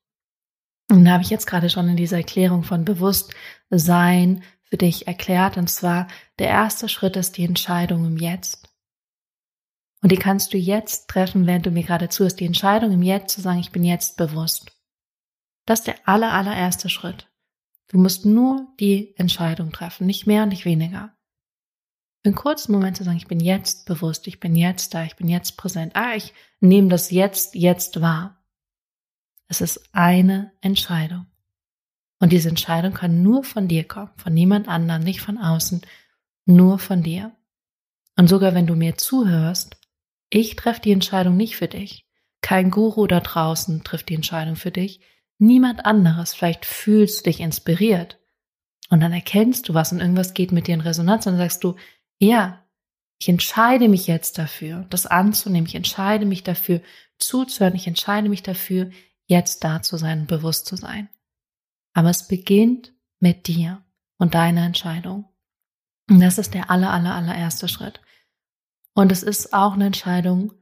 und 0.91 1.05
da 1.05 1.11
habe 1.11 1.23
ich 1.23 1.29
jetzt 1.29 1.47
gerade 1.47 1.69
schon 1.69 1.87
in 1.87 1.95
dieser 1.95 2.17
Erklärung 2.17 2.63
von 2.63 2.83
Bewusstsein 2.83 4.43
für 4.63 4.75
dich 4.75 5.07
erklärt. 5.07 5.55
Und 5.55 5.69
zwar, 5.69 6.07
der 6.37 6.49
erste 6.49 6.89
Schritt 6.89 7.15
ist 7.15 7.37
die 7.37 7.45
Entscheidung 7.45 8.05
im 8.05 8.17
Jetzt. 8.17 8.67
Und 10.03 10.11
die 10.11 10.17
kannst 10.17 10.53
du 10.53 10.57
jetzt 10.57 11.07
treffen, 11.07 11.47
während 11.47 11.65
du 11.65 11.71
mir 11.71 11.83
gerade 11.83 12.09
zuhörst, 12.09 12.41
die 12.41 12.45
Entscheidung 12.45 12.91
im 12.91 13.03
Jetzt 13.03 13.33
zu 13.33 13.39
sagen, 13.39 13.59
ich 13.59 13.71
bin 13.71 13.85
jetzt 13.85 14.17
bewusst. 14.17 14.69
Das 15.65 15.79
ist 15.79 15.87
der 15.87 15.95
aller, 16.05 16.33
allererste 16.33 16.89
Schritt. 16.89 17.30
Du 17.91 17.97
musst 17.97 18.25
nur 18.25 18.73
die 18.79 19.13
Entscheidung 19.17 19.73
treffen, 19.73 20.07
nicht 20.07 20.25
mehr 20.25 20.43
und 20.43 20.49
nicht 20.49 20.63
weniger. 20.63 21.13
Für 22.21 22.29
einen 22.29 22.35
kurzen 22.35 22.71
Moment 22.71 22.95
zu 22.95 23.03
sagen, 23.03 23.17
ich 23.17 23.27
bin 23.27 23.41
jetzt 23.41 23.85
bewusst, 23.85 24.27
ich 24.27 24.39
bin 24.39 24.55
jetzt 24.55 24.93
da, 24.93 25.03
ich 25.03 25.17
bin 25.17 25.27
jetzt 25.27 25.57
präsent. 25.57 25.93
Ah, 25.95 26.15
ich 26.15 26.33
nehme 26.61 26.87
das 26.87 27.11
jetzt, 27.11 27.53
jetzt 27.53 27.99
wahr. 27.99 28.41
Es 29.49 29.59
ist 29.59 29.89
eine 29.91 30.53
Entscheidung. 30.61 31.25
Und 32.19 32.31
diese 32.31 32.47
Entscheidung 32.47 32.93
kann 32.93 33.23
nur 33.23 33.43
von 33.43 33.67
dir 33.67 33.83
kommen, 33.83 34.11
von 34.15 34.33
niemand 34.33 34.69
anderem, 34.69 35.03
nicht 35.03 35.19
von 35.19 35.37
außen, 35.37 35.81
nur 36.45 36.79
von 36.79 37.03
dir. 37.03 37.35
Und 38.15 38.29
sogar 38.29 38.53
wenn 38.53 38.67
du 38.67 38.75
mir 38.75 38.95
zuhörst, 38.95 39.75
ich 40.29 40.55
treffe 40.55 40.79
die 40.79 40.93
Entscheidung 40.93 41.35
nicht 41.35 41.57
für 41.57 41.67
dich. 41.67 42.07
Kein 42.39 42.71
Guru 42.71 43.05
da 43.05 43.19
draußen 43.19 43.83
trifft 43.83 44.07
die 44.07 44.15
Entscheidung 44.15 44.55
für 44.55 44.71
dich. 44.71 45.01
Niemand 45.41 45.87
anderes. 45.87 46.35
Vielleicht 46.35 46.67
fühlst 46.67 47.21
du 47.21 47.23
dich 47.31 47.39
inspiriert. 47.39 48.19
Und 48.91 48.99
dann 48.99 49.11
erkennst 49.11 49.67
du 49.67 49.73
was 49.73 49.91
und 49.91 49.99
irgendwas 49.99 50.35
geht 50.35 50.51
mit 50.51 50.67
dir 50.67 50.75
in 50.75 50.81
Resonanz 50.81 51.25
und 51.25 51.33
dann 51.33 51.39
sagst 51.39 51.63
du, 51.63 51.77
ja, 52.19 52.63
ich 53.17 53.27
entscheide 53.27 53.89
mich 53.89 54.05
jetzt 54.05 54.37
dafür, 54.37 54.85
das 54.91 55.07
anzunehmen. 55.07 55.65
Ich 55.65 55.73
entscheide 55.73 56.27
mich 56.27 56.43
dafür, 56.43 56.81
zuzuhören. 57.17 57.73
Ich 57.73 57.87
entscheide 57.87 58.29
mich 58.29 58.43
dafür, 58.43 58.91
jetzt 59.25 59.63
da 59.63 59.81
zu 59.81 59.97
sein, 59.97 60.27
bewusst 60.27 60.67
zu 60.67 60.75
sein. 60.75 61.09
Aber 61.93 62.11
es 62.11 62.27
beginnt 62.27 62.93
mit 63.19 63.47
dir 63.47 63.83
und 64.17 64.35
deiner 64.35 64.63
Entscheidung. 64.63 65.25
Und 66.07 66.19
das 66.19 66.37
ist 66.37 66.53
der 66.53 66.69
aller, 66.69 66.91
aller, 66.91 67.15
allererste 67.15 67.67
Schritt. 67.67 67.99
Und 68.93 69.11
es 69.11 69.23
ist 69.23 69.53
auch 69.53 69.73
eine 69.73 69.87
Entscheidung 69.87 70.53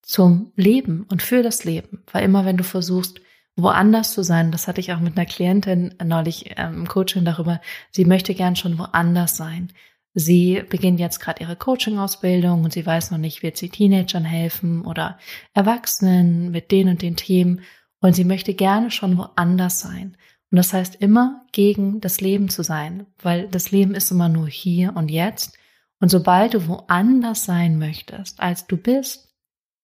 zum 0.00 0.52
Leben 0.54 1.06
und 1.10 1.22
für 1.22 1.42
das 1.42 1.64
Leben. 1.64 2.04
Weil 2.12 2.24
immer 2.24 2.44
wenn 2.44 2.56
du 2.56 2.62
versuchst, 2.62 3.20
woanders 3.56 4.12
zu 4.12 4.22
sein, 4.22 4.50
das 4.50 4.66
hatte 4.68 4.80
ich 4.80 4.92
auch 4.92 5.00
mit 5.00 5.16
einer 5.16 5.26
Klientin 5.26 5.94
neulich 6.02 6.54
ähm, 6.56 6.74
im 6.74 6.88
Coaching 6.88 7.24
darüber, 7.24 7.60
sie 7.90 8.04
möchte 8.04 8.34
gern 8.34 8.56
schon 8.56 8.78
woanders 8.78 9.36
sein. 9.36 9.72
Sie 10.14 10.62
beginnt 10.68 11.00
jetzt 11.00 11.20
gerade 11.20 11.42
ihre 11.42 11.56
Coaching-Ausbildung 11.56 12.64
und 12.64 12.72
sie 12.72 12.84
weiß 12.84 13.10
noch 13.10 13.18
nicht, 13.18 13.42
wird 13.42 13.56
sie 13.56 13.70
Teenagern 13.70 14.24
helfen 14.24 14.84
oder 14.84 15.18
Erwachsenen 15.54 16.50
mit 16.50 16.70
den 16.70 16.88
und 16.88 17.00
den 17.00 17.16
Themen 17.16 17.62
und 18.00 18.14
sie 18.14 18.24
möchte 18.24 18.52
gerne 18.52 18.90
schon 18.90 19.16
woanders 19.16 19.80
sein. 19.80 20.16
Und 20.50 20.56
das 20.56 20.74
heißt 20.74 20.96
immer 20.96 21.46
gegen 21.52 22.02
das 22.02 22.20
Leben 22.20 22.50
zu 22.50 22.62
sein, 22.62 23.06
weil 23.22 23.48
das 23.48 23.70
Leben 23.70 23.94
ist 23.94 24.10
immer 24.10 24.28
nur 24.28 24.48
hier 24.48 24.94
und 24.96 25.10
jetzt. 25.10 25.56
Und 25.98 26.10
sobald 26.10 26.52
du 26.52 26.66
woanders 26.66 27.46
sein 27.46 27.78
möchtest, 27.78 28.38
als 28.40 28.66
du 28.66 28.76
bist, 28.76 29.34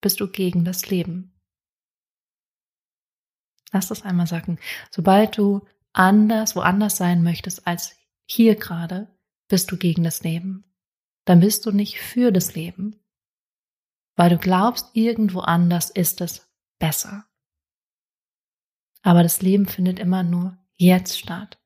bist 0.02 0.20
du 0.20 0.28
gegen 0.28 0.64
das 0.64 0.90
Leben. 0.90 1.37
Lass 3.72 3.88
das 3.88 4.02
einmal 4.02 4.26
sagen. 4.26 4.58
Sobald 4.90 5.36
du 5.36 5.66
anders, 5.92 6.56
woanders 6.56 6.96
sein 6.96 7.22
möchtest 7.22 7.66
als 7.66 7.96
hier 8.26 8.54
gerade, 8.54 9.08
bist 9.48 9.70
du 9.70 9.76
gegen 9.76 10.04
das 10.04 10.22
Leben. 10.22 10.64
Dann 11.24 11.40
bist 11.40 11.66
du 11.66 11.72
nicht 11.72 11.98
für 12.00 12.32
das 12.32 12.54
Leben, 12.54 12.96
weil 14.16 14.30
du 14.30 14.38
glaubst, 14.38 14.90
irgendwo 14.94 15.40
anders 15.40 15.90
ist 15.90 16.20
es 16.20 16.50
besser. 16.78 17.24
Aber 19.02 19.22
das 19.22 19.42
Leben 19.42 19.66
findet 19.66 19.98
immer 19.98 20.22
nur 20.22 20.58
jetzt 20.76 21.18
statt. 21.18 21.58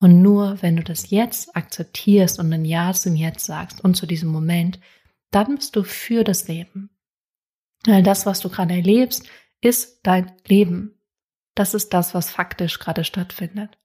Und 0.00 0.22
nur 0.22 0.60
wenn 0.62 0.76
du 0.76 0.82
das 0.82 1.10
jetzt 1.10 1.54
akzeptierst 1.54 2.38
und 2.38 2.52
ein 2.52 2.64
Ja 2.64 2.92
zum 2.92 3.14
Jetzt 3.14 3.44
sagst 3.44 3.82
und 3.84 3.94
zu 3.94 4.06
diesem 4.06 4.30
Moment, 4.30 4.80
dann 5.30 5.56
bist 5.56 5.76
du 5.76 5.84
für 5.84 6.24
das 6.24 6.48
Leben. 6.48 6.90
Weil 7.84 8.02
das, 8.02 8.26
was 8.26 8.40
du 8.40 8.48
gerade 8.48 8.74
erlebst, 8.74 9.26
ist 9.60 10.00
dein 10.02 10.32
Leben. 10.46 10.98
Das 11.54 11.74
ist 11.74 11.92
das, 11.92 12.14
was 12.14 12.30
faktisch 12.30 12.78
gerade 12.78 13.04
stattfindet. 13.04 13.78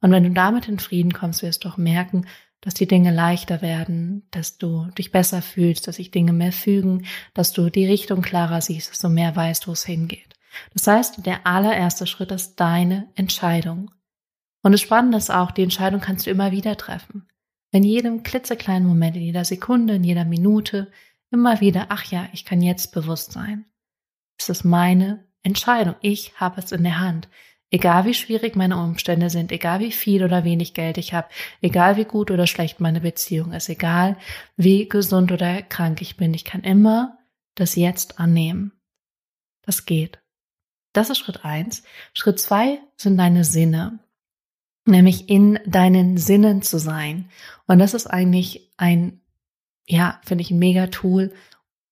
Und 0.00 0.12
wenn 0.12 0.24
du 0.24 0.30
damit 0.30 0.68
in 0.68 0.78
Frieden 0.78 1.12
kommst, 1.12 1.42
wirst 1.42 1.64
du 1.64 1.68
auch 1.68 1.76
merken, 1.76 2.26
dass 2.60 2.74
die 2.74 2.86
Dinge 2.86 3.12
leichter 3.12 3.62
werden, 3.62 4.26
dass 4.30 4.58
du 4.58 4.86
dich 4.98 5.12
besser 5.12 5.42
fühlst, 5.42 5.88
dass 5.88 5.96
sich 5.96 6.10
Dinge 6.10 6.32
mehr 6.32 6.52
fügen, 6.52 7.06
dass 7.34 7.52
du 7.52 7.70
die 7.70 7.86
Richtung 7.86 8.22
klarer 8.22 8.60
siehst, 8.60 8.90
dass 8.90 8.98
du 8.98 9.08
mehr 9.08 9.34
weißt, 9.34 9.66
wo 9.66 9.72
es 9.72 9.84
hingeht. 9.84 10.36
Das 10.74 10.86
heißt, 10.86 11.24
der 11.26 11.46
allererste 11.46 12.06
Schritt 12.06 12.32
ist 12.32 12.56
deine 12.56 13.10
Entscheidung. 13.14 13.90
Und 14.62 14.72
das 14.72 14.80
Spannende 14.80 15.16
ist 15.16 15.30
auch, 15.30 15.52
die 15.52 15.62
Entscheidung 15.62 16.00
kannst 16.00 16.26
du 16.26 16.30
immer 16.30 16.50
wieder 16.50 16.76
treffen. 16.76 17.28
In 17.72 17.82
jedem 17.84 18.24
klitzekleinen 18.24 18.86
Moment, 18.86 19.16
in 19.16 19.22
jeder 19.22 19.44
Sekunde, 19.44 19.94
in 19.94 20.04
jeder 20.04 20.24
Minute, 20.24 20.90
immer 21.30 21.60
wieder, 21.60 21.86
ach 21.90 22.04
ja, 22.04 22.28
ich 22.32 22.44
kann 22.44 22.60
jetzt 22.60 22.92
bewusst 22.92 23.32
sein. 23.32 23.64
Es 24.38 24.48
ist 24.48 24.64
meine 24.64 25.29
Entscheidung. 25.42 25.94
Ich 26.00 26.38
habe 26.38 26.60
es 26.60 26.72
in 26.72 26.82
der 26.82 27.00
Hand. 27.00 27.28
Egal 27.72 28.04
wie 28.04 28.14
schwierig 28.14 28.56
meine 28.56 28.76
Umstände 28.76 29.30
sind, 29.30 29.52
egal 29.52 29.78
wie 29.78 29.92
viel 29.92 30.24
oder 30.24 30.44
wenig 30.44 30.74
Geld 30.74 30.98
ich 30.98 31.14
habe, 31.14 31.28
egal 31.62 31.96
wie 31.96 32.04
gut 32.04 32.32
oder 32.32 32.48
schlecht 32.48 32.80
meine 32.80 33.00
Beziehung 33.00 33.52
ist, 33.52 33.68
egal 33.68 34.16
wie 34.56 34.88
gesund 34.88 35.30
oder 35.30 35.62
krank 35.62 36.02
ich 36.02 36.16
bin, 36.16 36.34
ich 36.34 36.44
kann 36.44 36.62
immer 36.62 37.18
das 37.54 37.76
Jetzt 37.76 38.18
annehmen. 38.18 38.72
Das 39.62 39.86
geht. 39.86 40.20
Das 40.92 41.10
ist 41.10 41.18
Schritt 41.18 41.44
eins. 41.44 41.84
Schritt 42.12 42.40
zwei 42.40 42.80
sind 42.96 43.16
deine 43.18 43.44
Sinne, 43.44 44.00
nämlich 44.84 45.28
in 45.28 45.60
deinen 45.64 46.16
Sinnen 46.16 46.62
zu 46.62 46.78
sein. 46.78 47.30
Und 47.68 47.78
das 47.78 47.94
ist 47.94 48.08
eigentlich 48.08 48.72
ein, 48.76 49.20
ja, 49.86 50.20
finde 50.24 50.42
ich 50.42 50.50
ein 50.50 50.58
mega 50.58 50.88
Tool 50.88 51.32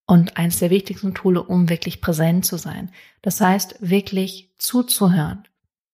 und 0.09 0.37
eines 0.37 0.57
der 0.57 0.71
wichtigsten 0.71 1.13
Tools, 1.13 1.45
um 1.47 1.69
wirklich 1.69 2.01
präsent 2.01 2.43
zu 2.43 2.57
sein. 2.57 2.89
Das 3.21 3.39
heißt, 3.41 3.75
wirklich 3.79 4.49
zuzuhören, 4.57 5.43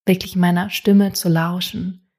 wirklich 0.05 0.37
meiner 0.37 0.69
Stimme 0.69 1.11
zu 1.11 1.27
lauschen. 1.27 2.09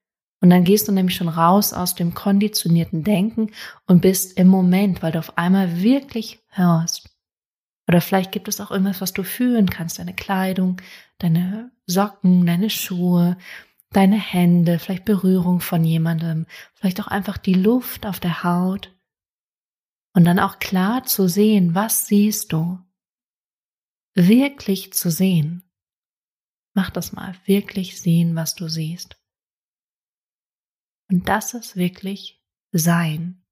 Und 0.43 0.51
dann 0.51 0.65
gehst 0.65 0.87
du 0.87 0.93
nämlich 0.93 1.17
schon 1.17 1.31
raus 1.31 1.73
aus 1.73 1.95
dem 1.95 2.13
konditionierten 2.13 3.03
Denken 3.03 3.51
und 3.87 4.03
bist 4.03 4.39
im 4.39 4.47
Moment, 4.47 5.03
weil 5.03 5.13
du 5.13 5.19
auf 5.19 5.39
einmal 5.39 5.81
wirklich 5.83 6.41
hörst. 6.49 7.09
Oder 7.89 8.03
vielleicht 8.03 8.31
gibt 8.31 8.49
es 8.49 8.61
auch 8.61 8.71
irgendwas, 8.71 9.01
was 9.01 9.15
du 9.15 9.23
fühlen 9.23 9.71
kannst, 9.71 9.99
deine 9.99 10.13
Kleidung, 10.13 10.83
deine 11.17 11.71
Socken, 11.87 12.45
deine 12.45 12.69
Schuhe, 12.69 13.39
deine 13.93 14.19
Hände, 14.19 14.79
vielleicht 14.79 15.07
Berührung 15.07 15.61
von 15.61 15.83
jemandem, 15.83 16.45
vielleicht 16.75 17.01
auch 17.01 17.07
einfach 17.07 17.39
die 17.39 17.55
Luft 17.55 18.05
auf 18.05 18.21
der 18.21 18.45
Haut. 18.45 18.91
Und 20.17 20.25
dann 20.25 20.39
auch 20.39 20.59
klar 20.59 21.05
zu 21.05 21.29
sehen, 21.29 21.75
was 21.75 22.07
siehst 22.07 22.53
du? 22.53 22.79
Wirklich 24.15 24.95
zu 24.95 25.11
sehen. 25.11 25.63
Mach 26.75 26.91
das 26.91 27.13
mal, 27.13 27.35
wirklich 27.45 28.01
sehen, 28.01 28.35
was 28.35 28.55
du 28.55 28.69
siehst. 28.69 29.21
Und 31.11 31.29
das 31.29 31.55
ist 31.55 31.77
wirklich 31.77 32.43
Sein 32.73 33.47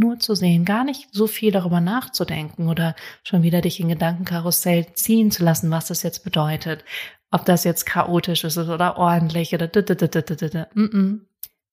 nur 0.00 0.18
zu 0.18 0.34
sehen, 0.34 0.64
gar 0.64 0.84
nicht 0.84 1.08
so 1.12 1.26
viel 1.26 1.52
darüber 1.52 1.80
nachzudenken 1.80 2.68
oder 2.68 2.96
schon 3.22 3.42
wieder 3.42 3.60
dich 3.60 3.78
in 3.80 3.88
Gedankenkarussell 3.88 4.94
ziehen 4.94 5.30
zu 5.30 5.44
lassen, 5.44 5.70
was 5.70 5.86
das 5.86 6.02
jetzt 6.02 6.24
bedeutet. 6.24 6.84
Ob 7.30 7.44
das 7.44 7.64
jetzt 7.64 7.86
chaotisch 7.86 8.44
ist 8.44 8.58
oder 8.58 8.96
ordentlich 8.96 9.54
oder 9.54 9.70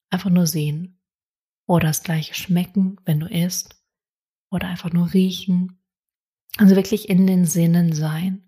einfach 0.09 0.29
nur 0.29 0.45
sehen. 0.45 0.96
Oder 1.67 1.87
das 1.89 2.01
gleiche 2.01 2.33
schmecken, 2.33 2.97
wenn 3.05 3.19
du 3.19 3.27
isst. 3.27 3.75
Oder 4.49 4.67
einfach 4.67 4.91
nur 4.91 5.13
riechen. 5.13 5.79
Also 6.57 6.75
wirklich 6.75 7.09
in 7.09 7.27
den 7.27 7.45
Sinnen 7.45 7.93
sein. 7.93 8.41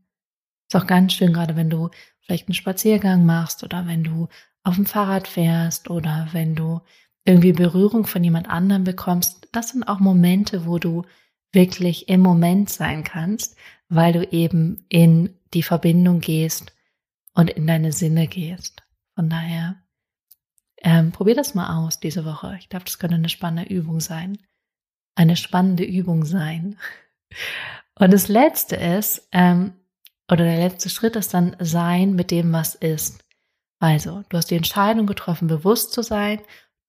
Ist 0.67 0.81
auch 0.81 0.87
ganz 0.87 1.13
schön, 1.13 1.33
gerade 1.33 1.55
wenn 1.55 1.69
du 1.69 1.89
vielleicht 2.21 2.47
einen 2.47 2.55
Spaziergang 2.55 3.25
machst 3.25 3.63
oder 3.63 3.85
wenn 3.85 4.03
du 4.03 4.27
auf 4.63 4.75
dem 4.75 4.85
Fahrrad 4.85 5.27
fährst 5.27 5.89
oder 5.89 6.27
wenn 6.31 6.55
du 6.55 6.81
irgendwie 7.25 7.53
Berührung 7.53 8.05
von 8.05 8.23
jemand 8.23 8.49
anderem 8.49 8.83
bekommst, 8.83 9.49
das 9.51 9.69
sind 9.69 9.87
auch 9.87 9.99
Momente, 9.99 10.65
wo 10.65 10.79
du 10.79 11.03
wirklich 11.51 12.07
im 12.07 12.21
Moment 12.21 12.69
sein 12.69 13.03
kannst, 13.03 13.57
weil 13.89 14.13
du 14.13 14.23
eben 14.31 14.85
in 14.89 15.35
die 15.53 15.63
Verbindung 15.63 16.21
gehst 16.21 16.73
und 17.33 17.49
in 17.49 17.67
deine 17.67 17.91
Sinne 17.91 18.27
gehst. 18.27 18.83
Von 19.15 19.29
daher, 19.29 19.75
ähm, 20.81 21.11
probier 21.11 21.35
das 21.35 21.55
mal 21.55 21.77
aus 21.77 21.99
diese 21.99 22.25
Woche. 22.25 22.55
Ich 22.59 22.69
glaube, 22.69 22.85
das 22.85 22.99
könnte 22.99 23.15
eine 23.15 23.29
spannende 23.29 23.71
Übung 23.71 23.99
sein. 23.99 24.37
Eine 25.15 25.35
spannende 25.35 25.83
Übung 25.83 26.25
sein. 26.25 26.77
Und 27.95 28.13
das 28.13 28.27
letzte 28.27 28.75
ist, 28.75 29.27
ähm, 29.31 29.73
oder 30.31 30.45
der 30.45 30.57
letzte 30.57 30.89
Schritt 30.89 31.15
ist 31.15 31.33
dann 31.33 31.55
sein 31.59 32.13
mit 32.13 32.31
dem, 32.31 32.53
was 32.53 32.75
ist. 32.75 33.25
Also, 33.79 34.23
du 34.29 34.37
hast 34.37 34.51
die 34.51 34.55
Entscheidung 34.55 35.07
getroffen, 35.07 35.47
bewusst 35.47 35.93
zu 35.93 36.01
sein 36.01 36.39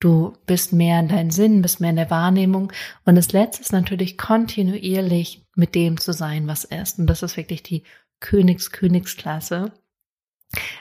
Du 0.00 0.32
bist 0.46 0.72
mehr 0.72 0.98
in 0.98 1.08
deinen 1.08 1.30
Sinn, 1.30 1.60
bist 1.60 1.78
mehr 1.78 1.90
in 1.90 1.96
der 1.96 2.10
Wahrnehmung. 2.10 2.72
Und 3.04 3.16
das 3.16 3.32
Letzte 3.32 3.62
ist 3.62 3.72
natürlich 3.72 4.16
kontinuierlich 4.16 5.46
mit 5.54 5.74
dem 5.74 6.00
zu 6.00 6.14
sein, 6.14 6.48
was 6.48 6.64
ist. 6.64 6.98
Und 6.98 7.06
das 7.06 7.22
ist 7.22 7.36
wirklich 7.36 7.62
die 7.62 7.84
Königs-Königsklasse. 8.20 9.72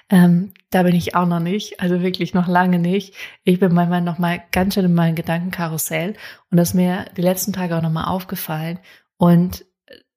Ähm, 0.10 0.54
da 0.72 0.84
bin 0.84 0.96
ich 0.96 1.16
auch 1.16 1.28
noch 1.28 1.40
nicht, 1.40 1.80
also 1.80 2.02
wirklich 2.02 2.34
noch 2.34 2.48
lange 2.48 2.80
nicht. 2.80 3.14
Ich 3.44 3.60
bin 3.60 3.74
manchmal 3.74 4.02
noch 4.02 4.18
mal 4.18 4.42
ganz 4.52 4.74
schön 4.74 4.86
in 4.86 4.94
meinem 4.94 5.16
Gedankenkarussell 5.16 6.16
und 6.50 6.58
das 6.58 6.70
ist 6.70 6.74
mir 6.76 7.06
die 7.16 7.22
letzten 7.22 7.54
Tage 7.54 7.78
auch 7.78 7.82
noch 7.82 7.92
mal 7.92 8.06
aufgefallen. 8.06 8.80
Und 9.18 9.66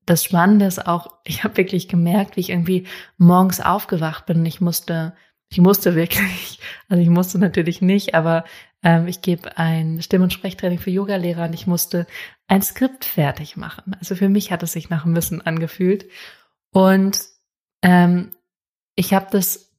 das 0.07 0.25
Spannende 0.25 0.67
ist 0.67 0.87
auch, 0.87 1.19
ich 1.25 1.45
habe 1.45 1.57
wirklich 1.57 1.89
gemerkt, 1.89 2.37
wie 2.37 2.41
ich 2.41 2.51
irgendwie 2.51 2.87
morgens 3.19 3.61
aufgewacht 3.61 4.27
bin. 4.27 4.45
Ich 4.47 4.61
musste, 4.61 5.15
ich 5.51 5.59
musste 5.59 5.95
wirklich, 5.95 6.59
also 6.89 7.03
ich 7.03 7.11
musste 7.11 7.39
natürlich 7.39 7.83
nicht, 7.83 8.15
aber 8.15 8.45
ähm, 8.83 9.07
ich 9.07 9.23
gebe 9.23 9.59
ein 9.59 10.03
Stimm- 10.03 10.23
und 10.23 10.33
Sprechtraining 10.33 10.79
für 10.79 10.91
Yogalehrer 10.91 11.45
und 11.45 11.55
ich 11.55 11.67
musste 11.67 12.07
ein 12.49 12.63
Skript 12.63 13.05
fertig 13.05 13.57
machen. 13.57 13.95
Also 13.99 14.17
für 14.17 14.29
mich 14.29 14.51
hat 14.51 14.63
es 14.63 14.73
sich 14.73 14.91
nach 14.91 15.05
Müssen 15.05 15.41
angefühlt. 15.41 16.07
Und 16.73 17.21
ähm, 17.83 18.33
ich 18.95 19.15
habe 19.15 19.27
das 19.31 19.73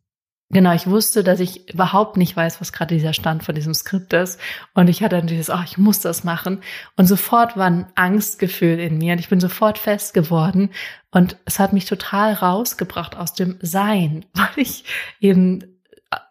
Genau, 0.53 0.71
ich 0.71 0.85
wusste, 0.85 1.23
dass 1.23 1.39
ich 1.39 1.73
überhaupt 1.73 2.15
nicht 2.15 2.37
weiß, 2.37 2.61
was 2.61 2.71
gerade 2.71 2.93
dieser 2.93 3.13
Stand 3.13 3.43
von 3.43 3.55
diesem 3.55 3.73
Skript 3.73 4.13
ist. 4.13 4.39
Und 4.75 4.87
ich 4.87 5.01
hatte 5.01 5.15
dann 5.15 5.25
dieses, 5.25 5.49
oh, 5.49 5.61
ich 5.65 5.79
muss 5.79 5.99
das 5.99 6.23
machen. 6.23 6.61
Und 6.95 7.07
sofort 7.07 7.57
war 7.57 7.65
ein 7.65 7.87
Angstgefühl 7.95 8.79
in 8.79 8.99
mir 8.99 9.13
und 9.13 9.19
ich 9.19 9.29
bin 9.29 9.39
sofort 9.39 9.79
fest 9.79 10.13
geworden. 10.13 10.69
Und 11.09 11.37
es 11.45 11.57
hat 11.57 11.73
mich 11.73 11.85
total 11.85 12.33
rausgebracht 12.33 13.17
aus 13.17 13.33
dem 13.33 13.57
Sein, 13.61 14.25
weil 14.33 14.51
ich 14.57 14.85
eben 15.19 15.72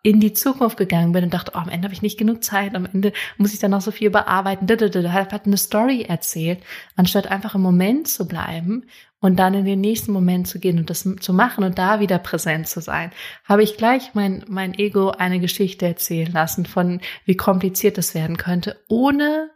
in 0.03 0.21
die 0.21 0.33
Zukunft 0.33 0.77
gegangen 0.77 1.12
bin 1.12 1.25
und 1.25 1.35
dachte, 1.35 1.53
oh, 1.55 1.59
am 1.59 1.69
Ende 1.69 1.87
habe 1.87 1.95
ich 1.95 2.03
nicht 2.03 2.19
genug 2.19 2.43
Zeit, 2.45 2.75
am 2.75 2.87
Ende 2.87 3.12
muss 3.37 3.53
ich 3.53 3.61
dann 3.61 3.71
noch 3.71 3.81
so 3.81 3.91
viel 3.91 4.09
überarbeiten. 4.09 4.67
Da 4.67 4.77
hat 5.12 5.47
eine 5.47 5.57
Story 5.57 6.03
erzählt, 6.03 6.61
anstatt 6.97 7.31
einfach 7.31 7.55
im 7.55 7.62
Moment 7.62 8.09
zu 8.09 8.27
bleiben 8.27 8.85
und 9.21 9.37
dann 9.37 9.55
in 9.55 9.65
den 9.65 9.81
nächsten 9.81 10.12
Moment 10.12 10.49
zu 10.49 10.59
gehen 10.59 10.79
und 10.79 10.91
das 10.91 11.09
zu 11.21 11.33
machen 11.33 11.65
und 11.65 11.79
da 11.79 12.01
wieder 12.01 12.19
präsent 12.19 12.69
zu 12.69 12.81
sein, 12.81 13.12
habe 13.45 13.62
ich 13.62 13.77
gleich 13.77 14.15
mein, 14.15 14.45
mein 14.49 14.75
Ego 14.75 15.11
eine 15.11 15.39
Geschichte 15.39 15.87
erzählen 15.87 16.33
lassen 16.33 16.67
von 16.67 17.01
wie 17.25 17.37
kompliziert 17.37 17.99
es 17.99 18.15
werden 18.15 18.37
könnte, 18.37 18.83
ohne 18.89 19.51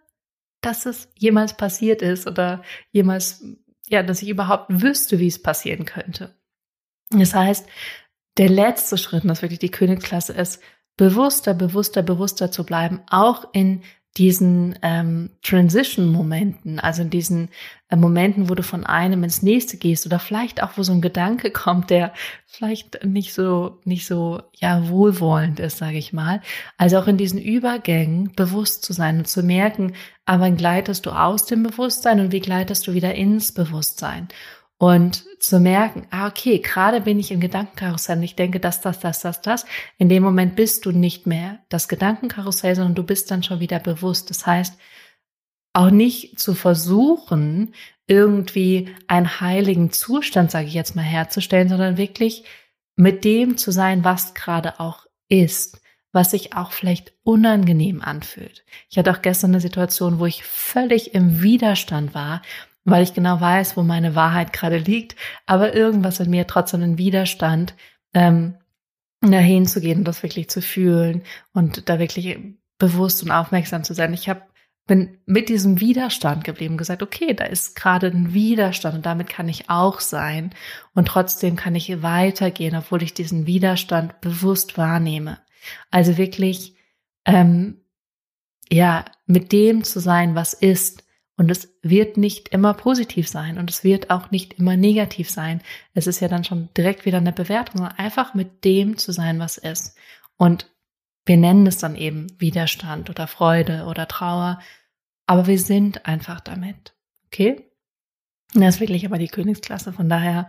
dass 0.61 0.87
es 0.87 1.09
jemals 1.17 1.57
passiert 1.57 2.01
ist 2.01 2.27
oder 2.27 2.63
jemals, 2.91 3.45
ja, 3.89 4.03
dass 4.03 4.23
ich 4.23 4.29
überhaupt 4.29 4.67
wüsste, 4.69 5.19
wie 5.19 5.29
es 5.29 5.43
passieren 5.43 5.85
könnte. 5.85 6.35
Das 7.11 7.35
heißt, 7.35 7.69
der 8.39 8.49
letzte 8.49 8.99
Schritt, 8.99 9.23
und 9.23 9.29
das 9.29 9.43
wirklich 9.43 9.59
die 9.59 9.71
Königsklasse 9.71 10.33
ist, 10.33 10.61
bewusster, 10.97 11.55
bewusster, 11.55 12.03
bewusster 12.03 12.51
zu 12.51 12.65
bleiben, 12.65 13.01
auch 13.09 13.49
in 13.53 13.83
diesen 14.17 14.79
ähm, 14.81 15.31
Transition-Momenten, 15.43 16.81
also 16.81 17.03
in 17.03 17.11
diesen 17.11 17.51
äh, 17.89 17.97
Momenten, 17.97 18.49
wo 18.49 18.55
du 18.55 18.63
von 18.63 18.87
einem 18.87 19.23
ins 19.25 19.43
nächste 19.43 19.77
gehst 19.77 20.07
oder 20.07 20.19
vielleicht 20.19 20.63
auch, 20.63 20.71
wo 20.77 20.83
so 20.83 20.93
ein 20.93 21.03
Gedanke 21.03 21.51
kommt, 21.51 21.91
der 21.91 22.15
vielleicht 22.47 23.05
nicht 23.05 23.35
so 23.35 23.79
nicht 23.85 24.07
so 24.07 24.41
ja 24.55 24.89
wohlwollend 24.89 25.61
ist, 25.61 25.77
sage 25.79 25.99
ich 25.99 26.15
mal. 26.15 26.41
Also 26.79 26.99
auch 26.99 27.07
in 27.07 27.19
diesen 27.19 27.41
Übergängen 27.41 28.33
bewusst 28.35 28.87
zu 28.87 28.95
sein 28.95 29.19
und 29.19 29.29
zu 29.29 29.43
merken, 29.43 29.93
aber 30.25 30.51
gleitest 30.51 31.05
du 31.05 31.11
aus 31.11 31.45
dem 31.45 31.63
Bewusstsein 31.63 32.21
und 32.21 32.33
wie 32.33 32.41
gleitest 32.41 32.87
du 32.87 32.95
wieder 32.95 33.15
ins 33.15 33.53
Bewusstsein 33.53 34.29
und 34.79 35.25
zu 35.41 35.59
merken, 35.59 36.07
ah, 36.11 36.29
okay, 36.29 36.59
gerade 36.59 37.01
bin 37.01 37.19
ich 37.19 37.31
im 37.31 37.41
Gedankenkarussell 37.41 38.19
und 38.19 38.23
ich 38.23 38.37
denke 38.37 38.61
das, 38.61 38.81
das, 38.81 39.01
das, 39.01 39.21
das, 39.21 39.41
das. 39.41 39.65
In 39.97 40.09
dem 40.09 40.23
Moment 40.23 40.55
bist 40.55 40.85
du 40.85 40.93
nicht 40.93 41.27
mehr 41.27 41.61
das 41.69 41.89
Gedankenkarussell, 41.89 42.75
sondern 42.75 42.95
du 42.95 43.03
bist 43.03 43.31
dann 43.31 43.43
schon 43.43 43.61
wieder 43.61 43.79
bewusst. 43.79 44.29
Das 44.29 44.47
heißt, 44.47 44.79
auch 45.73 45.91
nicht 45.91 46.39
zu 46.39 46.55
versuchen, 46.55 47.75
irgendwie 48.07 48.95
einen 49.09 49.41
heiligen 49.41 49.93
Zustand, 49.93 50.51
sage 50.51 50.67
ich 50.67 50.75
jetzt 50.75 50.95
mal, 50.95 51.03
herzustellen, 51.03 51.69
sondern 51.69 51.97
wirklich 51.97 52.45
mit 52.97 53.25
dem 53.25 53.57
zu 53.57 53.73
sein, 53.73 54.05
was 54.05 54.35
gerade 54.35 54.79
auch 54.79 55.07
ist, 55.29 55.81
was 56.13 56.31
sich 56.31 56.55
auch 56.55 56.73
vielleicht 56.73 57.13
unangenehm 57.25 58.01
anfühlt. 58.01 58.65
Ich 58.89 58.97
hatte 58.97 59.11
auch 59.11 59.23
gestern 59.23 59.51
eine 59.51 59.61
Situation, 59.61 60.19
wo 60.19 60.27
ich 60.27 60.45
völlig 60.45 61.15
im 61.15 61.43
Widerstand 61.43 62.15
war 62.15 62.43
weil 62.87 63.03
ich 63.03 63.13
genau 63.13 63.41
weiß, 63.41 63.77
wo 63.77 63.83
meine 63.83 64.15
Wahrheit 64.15 64.53
gerade 64.53 64.79
liegt, 64.79 65.17
aber 65.45 65.75
irgendwas 65.75 66.21
in 66.21 66.31
mir 66.31 66.47
trotzdem 66.47 66.83
einen 66.83 66.99
Widerstand, 66.99 67.75
ähm, 68.15 68.55
dahin 69.21 69.67
zu 69.67 69.81
gehen 69.81 69.99
und 69.99 70.05
das 70.05 70.23
wirklich 70.23 70.49
zu 70.49 70.63
fühlen 70.63 71.23
und 71.53 71.89
da 71.89 71.99
wirklich 71.99 72.39
bewusst 72.79 73.23
und 73.23 73.31
aufmerksam 73.31 73.83
zu 73.83 73.93
sein. 73.93 74.15
Ich 74.15 74.29
habe 74.29 74.43
bin 74.87 75.19
mit 75.27 75.49
diesem 75.49 75.81
Widerstand 75.81 76.45
geblieben, 76.45 76.77
gesagt, 76.77 77.03
okay, 77.03 77.35
da 77.35 77.45
ist 77.45 77.75
gerade 77.75 78.07
ein 78.07 78.33
Widerstand 78.33 78.95
und 78.95 79.05
damit 79.05 79.29
kann 79.29 79.49
ich 79.49 79.69
auch 79.69 79.99
sein 79.99 80.55
und 80.95 81.09
trotzdem 81.09 81.57
kann 81.57 81.75
ich 81.75 82.03
weitergehen, 82.03 82.77
obwohl 82.77 83.03
ich 83.03 83.13
diesen 83.13 83.47
Widerstand 83.47 84.21
bewusst 84.21 84.79
wahrnehme. 84.79 85.41
Also 85.91 86.17
wirklich, 86.17 86.77
ähm, 87.25 87.81
ja, 88.71 89.05
mit 89.27 89.51
dem 89.51 89.83
zu 89.83 89.99
sein, 89.99 90.37
was 90.37 90.55
ist 90.55 91.03
und 91.37 91.51
es 91.51 91.77
wird 91.83 92.17
nicht 92.17 92.49
immer 92.49 92.73
positiv 92.75 93.29
sein 93.29 93.59
und 93.59 93.71
es 93.71 93.85
wird 93.85 94.11
auch 94.11 94.31
nicht 94.31 94.55
immer 94.55 94.77
negativ 94.77 95.31
sein. 95.31 95.61
Es 95.93 96.07
ist 96.07 96.21
ja 96.21 96.29
dann 96.29 96.45
schon 96.45 96.71
direkt 96.77 97.05
wieder 97.05 97.19
eine 97.19 97.33
Bewertung, 97.33 97.79
sondern 97.79 97.99
einfach 97.99 98.35
mit 98.35 98.65
dem 98.65 98.97
zu 98.97 99.13
sein, 99.13 99.39
was 99.39 99.59
ist. 99.59 99.97
Und 100.37 100.71
wir 101.27 101.37
nennen 101.37 101.67
es 101.67 101.79
dann 101.79 101.95
eben 101.95 102.27
Widerstand 102.39 103.11
oder 103.11 103.27
Freude 103.27 103.85
oder 103.85 104.09
Trauer, 104.09 104.61
aber 105.27 105.47
wir 105.47 105.59
sind 105.59 106.07
einfach 106.07 106.41
damit. 106.41 106.95
Okay? 107.27 107.71
Das 108.55 108.77
ist 108.77 108.81
wirklich 108.81 109.05
aber 109.05 109.19
die 109.19 109.29
Königsklasse. 109.29 109.93
Von 109.93 110.09
daher, 110.09 110.49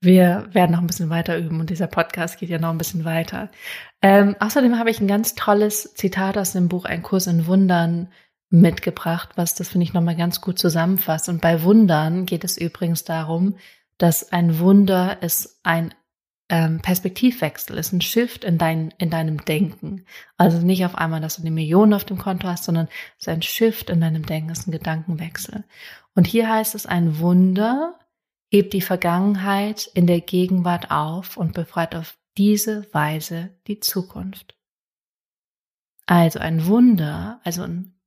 wir 0.00 0.48
werden 0.52 0.72
noch 0.72 0.80
ein 0.80 0.86
bisschen 0.86 1.08
weiter 1.08 1.38
üben 1.38 1.60
und 1.60 1.70
dieser 1.70 1.86
Podcast 1.86 2.38
geht 2.38 2.50
ja 2.50 2.58
noch 2.58 2.70
ein 2.70 2.78
bisschen 2.78 3.04
weiter. 3.04 3.50
Ähm, 4.02 4.36
außerdem 4.38 4.78
habe 4.78 4.90
ich 4.90 5.00
ein 5.00 5.08
ganz 5.08 5.34
tolles 5.34 5.94
Zitat 5.94 6.36
aus 6.36 6.52
dem 6.52 6.68
Buch 6.68 6.84
Ein 6.84 7.02
Kurs 7.02 7.26
in 7.26 7.46
Wundern 7.46 8.12
mitgebracht, 8.50 9.30
was 9.36 9.54
das 9.54 9.68
finde 9.68 9.84
ich 9.84 9.92
nochmal 9.92 10.16
ganz 10.16 10.40
gut 10.40 10.58
zusammenfasst. 10.58 11.28
Und 11.28 11.40
bei 11.40 11.62
Wundern 11.62 12.26
geht 12.26 12.44
es 12.44 12.56
übrigens 12.56 13.04
darum, 13.04 13.56
dass 13.98 14.32
ein 14.32 14.58
Wunder 14.58 15.22
ist 15.22 15.60
ein 15.64 15.92
ähm, 16.48 16.80
Perspektivwechsel, 16.80 17.76
ist 17.76 17.92
ein 17.92 18.00
Shift 18.00 18.44
in, 18.44 18.56
dein, 18.56 18.94
in 18.98 19.10
deinem 19.10 19.44
Denken. 19.44 20.06
Also 20.36 20.58
nicht 20.58 20.84
auf 20.86 20.94
einmal, 20.94 21.20
dass 21.20 21.36
du 21.36 21.42
eine 21.42 21.50
Million 21.50 21.92
auf 21.92 22.04
dem 22.04 22.16
Konto 22.16 22.48
hast, 22.48 22.64
sondern 22.64 22.88
es 23.18 23.26
ist 23.26 23.28
ein 23.28 23.42
Shift 23.42 23.90
in 23.90 24.00
deinem 24.00 24.24
Denken, 24.24 24.50
es 24.50 24.60
ist 24.60 24.68
ein 24.68 24.72
Gedankenwechsel. 24.72 25.64
Und 26.14 26.26
hier 26.26 26.48
heißt 26.48 26.74
es, 26.74 26.86
ein 26.86 27.18
Wunder 27.18 27.98
hebt 28.50 28.72
die 28.72 28.80
Vergangenheit 28.80 29.90
in 29.92 30.06
der 30.06 30.22
Gegenwart 30.22 30.90
auf 30.90 31.36
und 31.36 31.52
befreit 31.52 31.94
auf 31.94 32.16
diese 32.38 32.92
Weise 32.94 33.50
die 33.66 33.80
Zukunft. 33.80 34.56
Also 36.06 36.38
ein 36.38 36.66
Wunder, 36.66 37.40
also 37.44 37.62
ein 37.62 37.97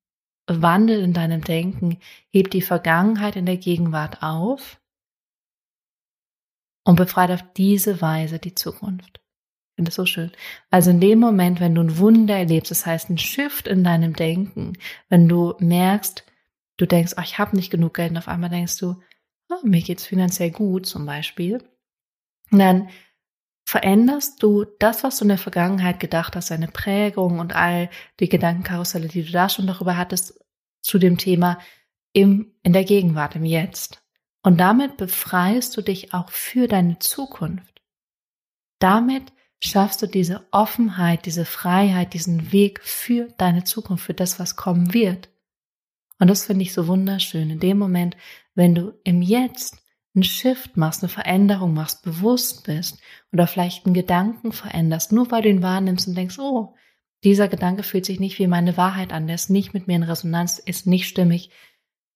Wandel 0.48 1.02
in 1.02 1.14
deinem 1.14 1.44
Denken, 1.44 2.00
heb 2.32 2.52
die 2.52 2.62
Vergangenheit 2.62 3.36
in 3.36 3.46
der 3.46 3.58
Gegenwart 3.58 4.22
auf 4.22 4.82
und 6.84 6.96
befreit 6.96 7.32
auf 7.32 7.44
diese 7.56 8.02
Weise 8.02 8.40
die 8.40 8.56
Zukunft. 8.56 9.22
Ich 9.72 9.76
finde 9.76 9.90
das 9.90 9.96
so 9.96 10.06
schön. 10.06 10.32
Also 10.70 10.92
in 10.92 11.00
dem 11.00 11.20
Moment, 11.20 11.60
wenn 11.60 11.76
du 11.76 11.82
ein 11.82 11.98
Wunder 11.98 12.36
erlebst, 12.36 12.72
das 12.72 12.86
heißt 12.86 13.10
ein 13.10 13.18
Shift 13.18 13.68
in 13.68 13.84
deinem 13.84 14.14
Denken, 14.14 14.74
wenn 15.10 15.30
du 15.30 15.56
merkst, 15.60 16.26
du 16.78 16.86
denkst, 16.86 17.14
oh, 17.18 17.22
ich 17.24 17.38
habe 17.38 17.56
nicht 17.56 17.72
genug 17.72 17.94
Geld 17.94 18.12
und 18.12 18.18
auf 18.18 18.28
einmal 18.28 18.50
denkst 18.50 18.78
du, 18.78 19.02
oh, 19.50 19.66
mir 19.66 19.82
geht's 19.82 20.06
finanziell 20.06 20.52
gut 20.52 20.86
zum 20.86 21.06
Beispiel, 21.06 21.64
dann 22.52 22.90
veränderst 23.66 24.42
du 24.44 24.66
das, 24.80 25.04
was 25.04 25.18
du 25.18 25.26
in 25.26 25.30
der 25.30 25.38
Vergangenheit 25.38 26.00
gedacht 26.00 26.36
hast, 26.36 26.52
deine 26.52 26.68
Prägung 26.68 27.40
und 27.40 27.56
all 27.56 27.90
die 28.20 28.30
Gedankenkarusselle, 28.30 29.08
die 29.08 29.24
du 29.24 29.32
da 29.32 29.50
schon 29.50 29.68
darüber 29.68 29.98
hattest, 29.98 30.40
zu 30.82 30.98
dem 31.00 31.18
Thema 31.18 31.60
im, 32.14 32.54
in 32.64 32.74
der 32.74 32.84
Gegenwart, 32.84 33.36
im 33.36 33.46
Jetzt. 33.46 34.04
Und 34.44 34.58
damit 34.58 34.98
befreist 34.98 35.78
du 35.78 35.82
dich 35.82 36.14
auch 36.14 36.30
für 36.30 36.68
deine 36.68 37.00
Zukunft. 37.00 37.82
Damit 38.80 39.32
schaffst 39.60 40.02
du 40.02 40.08
diese 40.08 40.46
Offenheit, 40.52 41.26
diese 41.26 41.46
Freiheit, 41.46 42.14
diesen 42.14 42.52
Weg 42.52 42.82
für 42.82 43.28
deine 43.38 43.64
Zukunft, 43.64 44.06
für 44.06 44.16
das, 44.16 44.40
was 44.40 44.56
kommen 44.56 44.94
wird. 44.94 45.30
Und 46.20 46.30
das 46.30 46.46
finde 46.46 46.64
ich 46.64 46.74
so 46.74 46.88
wunderschön. 46.88 47.50
In 47.50 47.60
dem 47.60 47.78
Moment, 47.78 48.18
wenn 48.56 48.76
du 48.76 49.00
im 49.04 49.22
Jetzt 49.22 49.81
einen 50.14 50.24
Shift 50.24 50.78
machst, 50.78 51.04
eine 51.04 51.10
Veränderung 51.10 51.74
machst, 51.74 52.04
bewusst 52.04 52.66
bist 52.66 53.00
oder 53.32 53.48
vielleicht 53.48 53.86
einen 53.86 53.94
Gedanken 53.94 54.52
veränderst, 54.52 55.12
nur 55.12 55.32
weil 55.32 55.42
du 55.42 55.50
ihn 55.50 55.64
wahrnimmst 55.64 56.08
und 56.08 56.16
denkst, 56.16 56.40
oh, 56.40 56.76
dieser 57.24 57.48
Gedanke 57.48 57.84
fühlt 57.84 58.06
sich 58.06 58.20
nicht 58.20 58.40
wie 58.40 58.48
meine 58.48 58.78
Wahrheit 58.78 59.14
an, 59.14 59.28
der 59.28 59.36
ist 59.36 59.50
nicht 59.50 59.74
mit 59.74 59.88
mir 59.88 59.96
in 59.96 60.04
Resonanz, 60.04 60.60
ist 60.60 60.88
nicht 60.88 61.08
stimmig. 61.08 61.52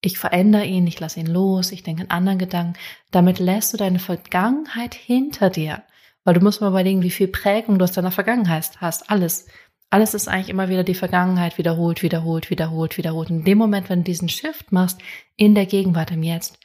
Ich 0.02 0.18
verändere 0.18 0.66
ihn, 0.66 0.88
ich 0.88 1.00
lasse 1.00 1.20
ihn 1.20 1.28
los, 1.28 1.72
ich 1.72 1.84
denke 1.84 2.04
an 2.04 2.10
anderen 2.10 2.40
Gedanken. 2.40 2.74
Damit 3.12 3.40
lässt 3.40 3.74
du 3.74 3.78
deine 3.78 4.00
Vergangenheit 4.00 4.94
hinter 4.94 5.50
dir. 5.50 5.84
Weil 6.24 6.34
du 6.34 6.42
musst 6.42 6.60
mal 6.60 6.70
überlegen, 6.70 7.04
wie 7.04 7.12
viel 7.12 7.28
Prägung 7.28 7.78
du 7.78 7.84
aus 7.84 7.92
deiner 7.92 8.12
Vergangenheit 8.12 8.82
hast. 8.82 9.12
Alles. 9.12 9.48
Alles 9.92 10.16
ist 10.16 10.28
eigentlich 10.28 10.50
immer 10.50 10.70
wieder 10.70 10.84
die 10.84 10.96
Vergangenheit 10.96 11.60
wiederholt, 11.60 12.02
wiederholt, 12.02 12.50
wiederholt, 12.50 12.98
wiederholt. 12.98 13.30
In 13.30 13.44
dem 13.44 13.60
Moment, 13.60 13.90
wenn 13.90 14.00
du 14.00 14.06
diesen 14.06 14.30
Shift 14.30 14.72
machst 14.72 15.00
in 15.38 15.54
der 15.54 15.68
Gegenwart, 15.68 16.12
im 16.12 16.24
Jetzt, 16.24 16.60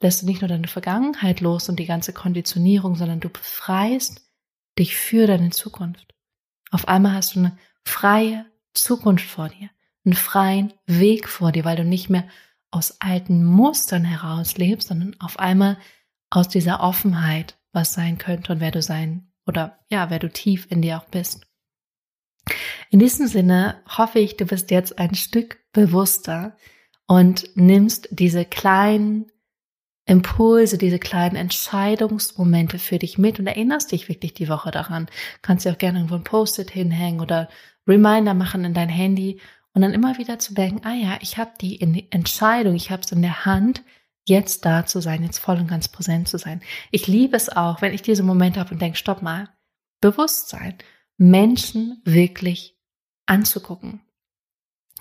lässt 0.00 0.22
du 0.22 0.26
nicht 0.26 0.40
nur 0.40 0.48
deine 0.48 0.68
Vergangenheit 0.68 1.40
los 1.40 1.68
und 1.68 1.78
die 1.78 1.86
ganze 1.86 2.12
Konditionierung, 2.12 2.96
sondern 2.96 3.20
du 3.20 3.28
befreist 3.28 4.22
dich 4.78 4.96
für 4.96 5.26
deine 5.26 5.50
Zukunft. 5.50 6.14
Auf 6.70 6.88
einmal 6.88 7.12
hast 7.14 7.34
du 7.34 7.40
eine 7.40 7.58
freie 7.84 8.46
Zukunft 8.74 9.26
vor 9.26 9.48
dir, 9.48 9.70
einen 10.04 10.14
freien 10.14 10.72
Weg 10.86 11.28
vor 11.28 11.52
dir, 11.52 11.64
weil 11.64 11.76
du 11.76 11.84
nicht 11.84 12.08
mehr 12.08 12.26
aus 12.70 13.00
alten 13.00 13.44
Mustern 13.44 14.04
heraus 14.04 14.56
lebst, 14.56 14.88
sondern 14.88 15.16
auf 15.20 15.38
einmal 15.38 15.76
aus 16.30 16.48
dieser 16.48 16.80
Offenheit, 16.80 17.58
was 17.72 17.92
sein 17.92 18.18
könnte 18.18 18.52
und 18.52 18.60
wer 18.60 18.70
du 18.70 18.82
sein 18.82 19.32
oder 19.46 19.80
ja, 19.88 20.10
wer 20.10 20.20
du 20.20 20.30
tief 20.30 20.66
in 20.70 20.80
dir 20.80 20.98
auch 20.98 21.06
bist. 21.06 21.46
In 22.90 22.98
diesem 22.98 23.26
Sinne 23.26 23.82
hoffe 23.86 24.20
ich, 24.20 24.36
du 24.36 24.46
bist 24.46 24.70
jetzt 24.70 24.98
ein 24.98 25.14
Stück 25.14 25.58
bewusster 25.72 26.56
und 27.06 27.50
nimmst 27.56 28.08
diese 28.12 28.44
kleinen 28.44 29.30
Impulse, 30.10 30.76
diese 30.76 30.98
kleinen 30.98 31.36
Entscheidungsmomente 31.36 32.80
für 32.80 32.98
dich 32.98 33.16
mit 33.16 33.38
und 33.38 33.46
erinnerst 33.46 33.92
dich 33.92 34.08
wirklich 34.08 34.34
die 34.34 34.48
Woche 34.48 34.72
daran. 34.72 35.06
Kannst 35.40 35.64
dir 35.64 35.70
auch 35.70 35.78
gerne 35.78 36.00
irgendwo 36.00 36.16
ein 36.16 36.24
Post-it 36.24 36.72
hinhängen 36.72 37.20
oder 37.20 37.48
Reminder 37.86 38.34
machen 38.34 38.64
in 38.64 38.74
dein 38.74 38.88
Handy 38.88 39.40
und 39.72 39.82
dann 39.82 39.94
immer 39.94 40.18
wieder 40.18 40.40
zu 40.40 40.52
denken, 40.52 40.84
ah 40.84 40.94
ja, 40.94 41.18
ich 41.20 41.38
habe 41.38 41.52
die 41.60 41.80
Entscheidung, 42.10 42.74
ich 42.74 42.90
habe 42.90 43.02
es 43.02 43.12
in 43.12 43.22
der 43.22 43.44
Hand, 43.44 43.84
jetzt 44.24 44.64
da 44.64 44.84
zu 44.84 45.00
sein, 45.00 45.22
jetzt 45.22 45.38
voll 45.38 45.58
und 45.58 45.68
ganz 45.68 45.86
präsent 45.86 46.26
zu 46.26 46.38
sein. 46.38 46.60
Ich 46.90 47.06
liebe 47.06 47.36
es 47.36 47.48
auch, 47.48 47.80
wenn 47.80 47.94
ich 47.94 48.02
diese 48.02 48.24
Momente 48.24 48.58
habe 48.58 48.72
und 48.72 48.82
denke, 48.82 48.98
stopp 48.98 49.22
mal, 49.22 49.48
Bewusstsein, 50.00 50.74
Menschen 51.18 52.02
wirklich 52.04 52.76
anzugucken, 53.26 54.00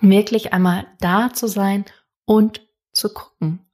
wirklich 0.02 0.54
einmal 0.54 0.86
da 1.00 1.34
zu 1.34 1.48
sein 1.48 1.86
und 2.26 2.62
zu 2.92 3.12
gucken. 3.12 3.66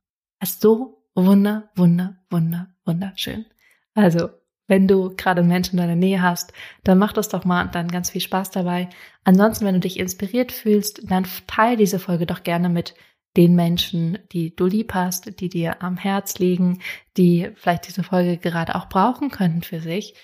Ist 0.41 0.61
so 0.61 1.04
wunder, 1.15 1.69
wunder, 1.75 2.17
wunder, 2.29 2.67
wunderschön. 2.85 3.45
Also, 3.93 4.29
wenn 4.67 4.87
du 4.87 5.15
gerade 5.15 5.43
Menschen 5.43 5.75
in 5.75 5.77
deiner 5.77 5.95
Nähe 5.95 6.21
hast, 6.21 6.51
dann 6.83 6.97
mach 6.97 7.13
das 7.13 7.29
doch 7.29 7.45
mal 7.45 7.65
und 7.65 7.75
dann 7.75 7.87
ganz 7.87 8.09
viel 8.09 8.21
Spaß 8.21 8.51
dabei. 8.51 8.89
Ansonsten, 9.23 9.65
wenn 9.65 9.75
du 9.75 9.79
dich 9.79 9.99
inspiriert 9.99 10.51
fühlst, 10.51 11.09
dann 11.09 11.25
teile 11.47 11.77
diese 11.77 11.99
Folge 11.99 12.25
doch 12.25 12.43
gerne 12.43 12.69
mit 12.69 12.95
den 13.37 13.55
Menschen, 13.55 14.17
die 14.31 14.55
du 14.55 14.65
lieb 14.65 14.93
hast, 14.93 15.39
die 15.39 15.49
dir 15.49 15.81
am 15.81 15.97
Herz 15.97 16.39
liegen, 16.39 16.81
die 17.17 17.51
vielleicht 17.55 17.87
diese 17.87 18.03
Folge 18.03 18.37
gerade 18.37 18.75
auch 18.75 18.87
brauchen 18.87 19.29
könnten 19.29 19.61
für 19.61 19.81
sich. 19.81 20.15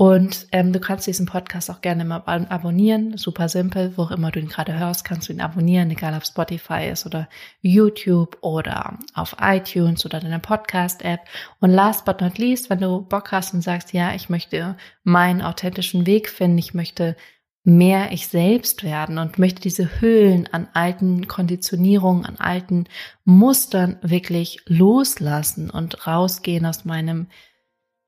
Und 0.00 0.46
ähm, 0.52 0.72
du 0.72 0.80
kannst 0.80 1.06
diesen 1.06 1.26
Podcast 1.26 1.70
auch 1.70 1.82
gerne 1.82 2.06
mal 2.06 2.22
abonnieren. 2.48 3.18
Super 3.18 3.50
simpel, 3.50 3.98
wo 3.98 4.04
auch 4.04 4.10
immer 4.12 4.30
du 4.30 4.40
ihn 4.40 4.48
gerade 4.48 4.78
hörst, 4.78 5.04
kannst 5.04 5.28
du 5.28 5.34
ihn 5.34 5.42
abonnieren, 5.42 5.90
egal 5.90 6.14
ob 6.16 6.24
Spotify 6.24 6.88
ist 6.90 7.04
oder 7.04 7.28
YouTube 7.60 8.38
oder 8.40 8.98
auf 9.12 9.36
iTunes 9.38 10.06
oder 10.06 10.18
deiner 10.18 10.38
Podcast-App. 10.38 11.20
Und 11.60 11.68
last 11.68 12.06
but 12.06 12.22
not 12.22 12.38
least, 12.38 12.70
wenn 12.70 12.80
du 12.80 13.02
Bock 13.02 13.30
hast 13.30 13.52
und 13.52 13.60
sagst, 13.60 13.92
ja, 13.92 14.14
ich 14.14 14.30
möchte 14.30 14.74
meinen 15.04 15.42
authentischen 15.42 16.06
Weg 16.06 16.30
finden, 16.30 16.56
ich 16.56 16.72
möchte 16.72 17.14
mehr 17.62 18.10
ich 18.10 18.28
selbst 18.28 18.82
werden 18.82 19.18
und 19.18 19.38
möchte 19.38 19.60
diese 19.60 20.00
Hüllen 20.00 20.48
an 20.50 20.66
alten 20.72 21.28
Konditionierungen, 21.28 22.24
an 22.24 22.36
alten 22.38 22.86
Mustern 23.26 23.98
wirklich 24.00 24.62
loslassen 24.64 25.68
und 25.68 26.06
rausgehen 26.06 26.64
aus 26.64 26.86
meinem 26.86 27.26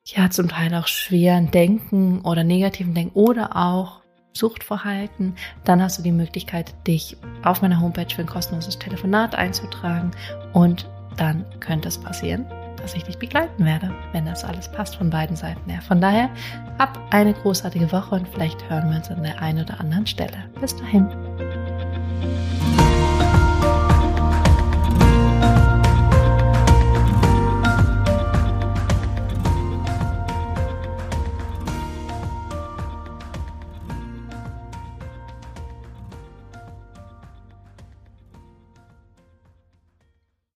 ja 0.05 0.31
zum 0.31 0.49
Teil 0.49 0.75
auch 0.75 0.89
schweren 0.89 1.51
Denken 1.51 2.21
oder 2.23 2.45
negativen 2.45 2.95
Denken 2.95 3.19
oder 3.19 3.57
auch 3.57 4.03
Suchtverhalten, 4.35 5.37
dann 5.65 5.83
hast 5.83 5.99
du 5.99 6.03
die 6.03 6.13
Möglichkeit, 6.13 6.75
dich 6.87 7.17
auf 7.43 7.63
meiner 7.63 7.81
Homepage 7.81 8.15
für 8.15 8.23
ein 8.23 8.27
kostenloses 8.27 8.79
Telefonat 8.79 9.35
einzutragen 9.35 10.11
und 10.53 10.89
dann 11.17 11.45
könnte 11.61 11.89
es 11.89 11.99
passieren, 11.99 12.47
dass 12.79 12.95
ich 12.95 13.05
dich 13.05 13.19
begleiten 13.19 13.65
werde, 13.65 13.95
wenn 14.13 14.25
das 14.25 14.45
alles 14.45 14.73
passt 14.73 14.97
von 14.97 15.11
beiden 15.11 15.37
Seiten 15.37 15.69
her. 15.69 15.83
Von 15.83 16.01
daher, 16.01 16.31
hab 16.79 16.99
eine 17.13 17.35
großartige 17.35 17.93
Woche 17.93 18.15
und 18.15 18.29
vielleicht 18.29 18.69
hören 18.71 18.91
wir 18.91 18.97
uns 18.97 19.11
an 19.11 19.23
der 19.23 19.41
einen 19.41 19.63
oder 19.65 19.79
anderen 19.79 20.07
Stelle. 20.07 20.49
Bis 20.61 20.75
dahin. 20.75 21.09